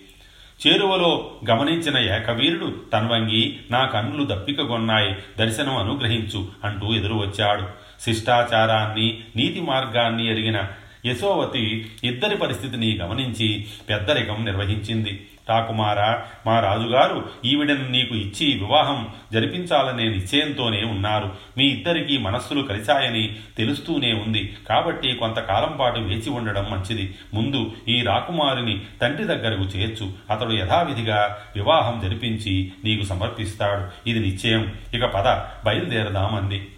చేరువలో 0.66 1.30
గమనించిన 1.50 1.98
ఏకవీరుడు 1.98 2.76
తన్వంగి 2.92 3.56
నా 3.70 3.84
కన్నులు 3.86 4.24
దప్పికగొన్నాయి 4.24 5.16
దర్శనం 5.38 5.76
అనుగ్రహించు 5.76 6.48
అంటూ 6.64 6.94
ఎదురు 6.94 7.14
వచ్చాడు 7.14 7.85
శిష్టాచారాన్ని 8.00 9.20
నీతి 9.36 9.60
మార్గాన్ని 9.60 10.30
ఎరిగిన 10.30 10.62
యశోవతి 11.06 11.86
ఇద్దరి 12.04 12.36
పరిస్థితిని 12.36 12.96
గమనించి 12.96 13.66
పెద్దరికం 13.88 14.44
నిర్వహించింది. 14.44 15.26
రాకుమారా 15.48 16.22
మా 16.46 16.60
రాజుగారు 16.60 17.28
ఈవిడను 17.44 17.88
నీకు 17.88 18.14
ఇచ్చి 18.14 18.46
వివాహం 18.46 19.08
జరిపించాలనే 19.32 20.04
నిశ్చయంతోనే 20.04 20.84
ఉన్నారు. 20.84 21.32
మీ 21.58 21.64
ఇద్దరికీ 21.64 22.18
మనస్సులు 22.18 22.62
కలిశాయని 22.62 23.36
తెలుస్తూనే 23.56 24.12
ఉంది. 24.12 24.56
కాబట్టి 24.68 25.12
కొంతకాలం 25.12 25.76
పాటు 25.80 26.00
వేచి 26.00 26.30
ఉండడం 26.30 26.66
మంచిది. 26.70 27.14
ముందు 27.34 27.72
ఈ 27.88 28.02
రాకుమారిని 28.02 28.80
తండ్రి 29.02 29.24
దగ్గరకు 29.24 29.62
చేర్చు. 29.62 30.12
అతడు 30.30 30.52
యథావిధిగా 30.52 31.38
వివాహం 31.56 32.00
జరిపించి 32.00 32.72
నీకు 32.84 33.04
సమర్పిస్తాడు. 33.04 34.10
ఇది 34.10 34.18
నిశ్చయం. 34.18 34.72
ఇక 34.94 35.04
పద 35.04 35.28
బయలుదేరదామంది 35.66 36.68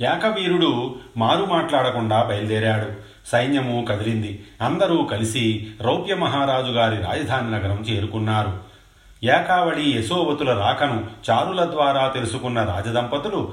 యాకవీరుడు 0.00 0.96
మారు 1.16 1.44
మాట్లాడకుండా 1.44 2.22
బయలుదేరాడు. 2.22 2.92
సైన్యము 3.28 3.86
కదిలింది. 3.90 4.44
అందరూ 4.60 5.04
కలిసి 5.04 5.66
రౌప్య 5.80 6.14
మహారాజు 6.14 6.70
గారి 6.70 6.96
రాజధాని 6.96 7.50
నగరం 7.50 7.80
చేరుకున్నారు. 7.82 8.58
ఏకావళి 9.24 9.98
యశోవతుల 9.98 10.52
రాకను 10.52 11.06
చారుల 11.30 11.64
ద్వారా 11.64 12.08
తెలుసుకున్న 12.08 12.62
రాజదంపతులు 12.62 13.52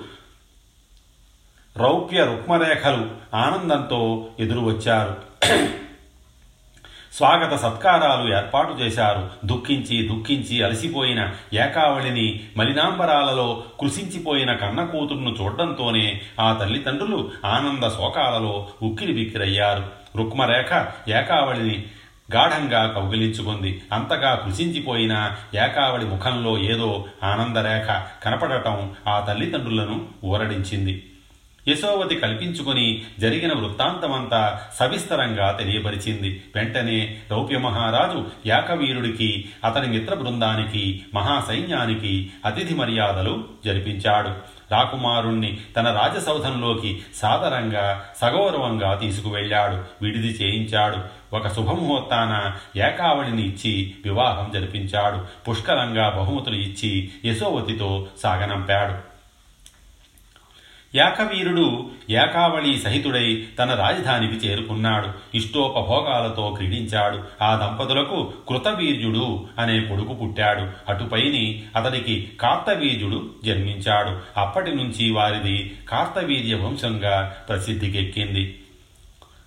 రౌప్య 1.78 2.26
రుక్మరేఖలు 2.26 3.08
ఆనందంతో 3.36 4.28
ఎదురు 4.40 4.60
వచ్చారు 4.60 5.18
స్వాగత 7.14 7.56
సత్కారాలు 7.56 8.38
ఏర్పాటు 8.38 8.74
చేశారు. 8.74 9.30
దుఃఖించి 9.46 10.08
దుఃఖించి 10.08 10.64
అలసిపోయిన 10.64 11.30
ఏకావళిని 11.54 12.40
మలినాంబరాలలో 12.58 13.64
కృషించిపోయిన 13.82 14.54
కన్న 14.54 14.84
కూతురును 14.84 15.36
చూడడంతోనే 15.42 16.22
ఆ 16.40 16.54
తల్లిదండ్రులు 16.54 17.32
ఆనంద 17.46 17.88
శోకాలలో 17.88 18.68
ఉక్కిరి 18.84 19.14
బిక్కిరయ్యారు. 19.14 19.84
రుక్మరేఖ 20.18 20.86
ఏకావళిని 21.10 21.84
గాఢంగా 22.36 22.88
కౌగిలించుకుంది. 22.88 23.82
అంతగా 23.92 24.36
కృషించిపోయిన 24.36 25.32
ఏకావళి 25.56 26.06
ముఖంలో 26.06 26.58
ఏదో 26.58 27.06
ఆనందరేఖ 27.24 28.02
కనపడటం 28.24 28.92
ఆ 29.08 29.20
తల్లిదండ్రులను 29.20 30.06
ఊరడించింది. 30.26 31.10
యశోవతి 31.68 32.16
కల్పించుకుని 32.16 33.04
జరిగిన 33.20 33.54
వృత్తాంతమంతా 33.54 34.62
సవిస్తరంగా 34.80 35.52
తెలియపరిచింది. 35.52 36.44
వెంటనే 36.56 37.18
రౌప్య 37.32 37.58
మహారాజు 37.58 38.26
యాకవీరుడికి 38.46 39.46
అతని 39.66 39.88
మిత్ర 39.88 40.16
బృందానికి 40.16 41.02
మహాసైన్యానికి 41.14 42.30
అతిథి 42.46 42.76
మర్యాదలు 42.76 43.44
జరిపించాడు. 43.66 44.30
రాకుమారుణ్ణి 44.72 45.58
తన 45.78 45.92
రాజసౌధంలోకి 45.92 47.02
సాదరంగా 47.16 48.06
సగౌరవంగా 48.22 48.94
తీసుకువెళ్ళాడు. 48.94 49.76
విడిది 50.02 50.28
చేయించాడు. 50.28 50.98
ఒక 51.36 51.48
శుభముహూర్తాన 51.48 52.52
ఏకావళిని 52.80 53.48
ఇచ్చి 53.48 53.94
వివాహం 54.06 54.52
జరిపించాడు. 54.54 55.50
పుష్కలంగా 55.50 56.10
బహుమతులు 56.10 56.56
ఇచ్చి 56.56 57.10
యశోవతితో 57.26 58.08
సాగనంపాడు. 58.24 59.13
యాకవీరుడు 60.96 61.90
ఏకావళి 62.10 62.78
సహితుడై 62.78 63.48
తన 63.60 63.74
రాజధానికి 63.74 64.48
చేరుకున్నాడు. 64.48 65.38
ఇష్టోపభోగాలతో 65.38 66.54
క్రీడించాడు. 66.58 67.20
ఆ 67.42 67.56
దంపతులకు 67.56 68.34
కృతవీర్యుడు 68.50 69.48
అనే 69.60 69.82
కొడుకు 69.82 70.14
పుట్టాడు. 70.14 70.92
అటుపైని 70.92 71.64
అతడికి 71.76 72.32
కార్తవీర్యుడు 72.40 73.30
జన్మించాడు. 73.46 74.40
అప్పటి 74.40 74.76
నుంచి 74.76 75.12
వారిది 75.12 75.78
కార్తవీర్య 75.90 76.56
వంశంగా 76.56 77.36
ప్రసిద్ధికెక్కింది. 77.50 78.60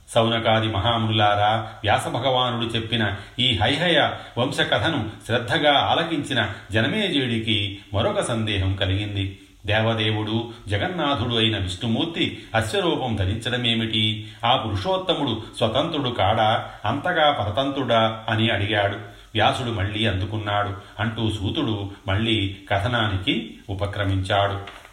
సౌనకాది 0.09 0.67
మహామునులారా 0.67 1.73
వ్యాసభగవానుడు 1.85 2.65
చెప్పిన 2.65 3.15
ఈ 3.39 3.59
హైహయ 3.63 4.11
వంశకథను 4.39 5.11
శ్రద్ధగా 5.27 5.73
ఆలకించిన 5.73 6.49
జనమేజయుడికి 6.73 7.79
మరొక 7.95 8.21
సందేహం 8.21 8.77
కలిగింది. 8.77 9.39
దేవదేవుడు 9.67 10.51
జగన్నాథుడు 10.69 11.35
అయిన 11.35 11.59
విష్ణుమూర్తి 11.59 12.45
అశ్వరూపం 12.55 13.17
ధరించడమేమిటి? 13.17 14.29
ఆ 14.45 14.57
పురుషోత్తముడు 14.57 15.43
స్వతంత్రుడు 15.59 16.11
కాడా? 16.11 16.71
అంతగా 16.85 17.33
పరతంత్రుడా? 17.33 18.25
అని 18.29 18.51
అడిగాడు. 18.51 18.97
వ్యాసుడు 19.35 19.71
మళ్ళీ 19.71 20.07
అందుకున్నాడు. 20.07 20.77
అంటూ 21.01 21.31
సూతుడు 21.31 21.91
మళ్ళీ 22.09 22.57
కథనానికి 22.71 23.55
ఉపక్రమించాడు. 23.69 24.86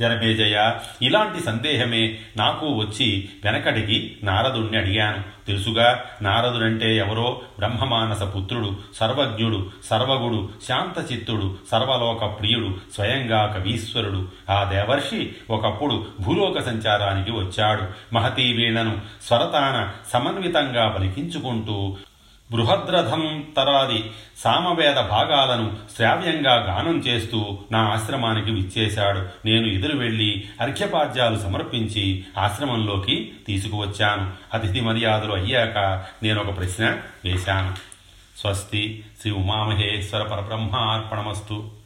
జనమేజయ 0.00 0.74
ఇలాంటి 1.02 1.44
సందేహమే 1.44 2.18
నాకు 2.36 2.66
వచ్చి 2.68 3.28
వెనకటికి 3.44 4.16
నారదుణ్ణి 4.22 4.78
అడిగాను. 4.78 5.46
తెలుసుగా 5.46 6.04
నారదుడంటే 6.22 6.96
ఎవరో? 6.96 7.40
బ్రహ్మమానస 7.58 8.22
పుత్రుడు 8.22 8.76
సర్వజ్ఞుడు 8.96 9.70
సర్వగుడు 9.84 10.48
శాంతచిత్తుడు 10.68 11.56
సర్వలోక 11.70 12.40
ప్రియుడు 12.40 12.74
స్వయంగా 12.94 13.46
కవీశ్వరుడు. 13.58 14.28
ఆ 14.50 14.64
దేవర్షి 14.64 15.32
ఒకప్పుడు 15.50 16.06
భూలోక 16.20 16.60
సంచారానికి 16.60 17.30
వచ్చాడు. 17.30 18.14
మహతీ 18.14 18.52
వీణను 18.52 18.98
స్వరతాన 19.26 19.90
సమన్వితంగా 20.12 20.88
పలికించుకుంటూ 20.88 21.96
బృహద్రథం 22.52 23.46
తరాది 23.56 24.10
సామవేద 24.38 24.94
భాగాలను 24.94 25.76
శ్రావ్యంగా 25.96 26.54
గానం 26.54 26.98
చేస్తూ 26.98 27.58
నా 27.72 27.78
ఆశ్రమానికి 27.78 28.50
విచ్చేశాడు. 28.50 29.18
నేను 29.44 29.66
ఎదురు 29.66 29.98
వెళ్ళి 29.98 30.44
అర్ఘ్యపాద్యాలు 30.60 31.38
సమర్పించి 31.38 32.24
ఆశ్రమంలోకి 32.38 33.32
తీసుకువచ్చాను. 33.46 34.32
అతిథి 34.54 34.80
మర్యాదలు 34.80 35.32
అయ్యాక 35.32 36.04
నేను 36.22 36.40
ఒక 36.40 36.56
ప్రశ్న 36.56 36.84
వేశాను. 37.24 37.74
స్వస్తి 38.40 39.04
శ్రీ 39.20 39.32
ఉమామహేశ్వర 39.32 40.22
పరబ్రహ్మార్పణమస్తు. 40.22 41.79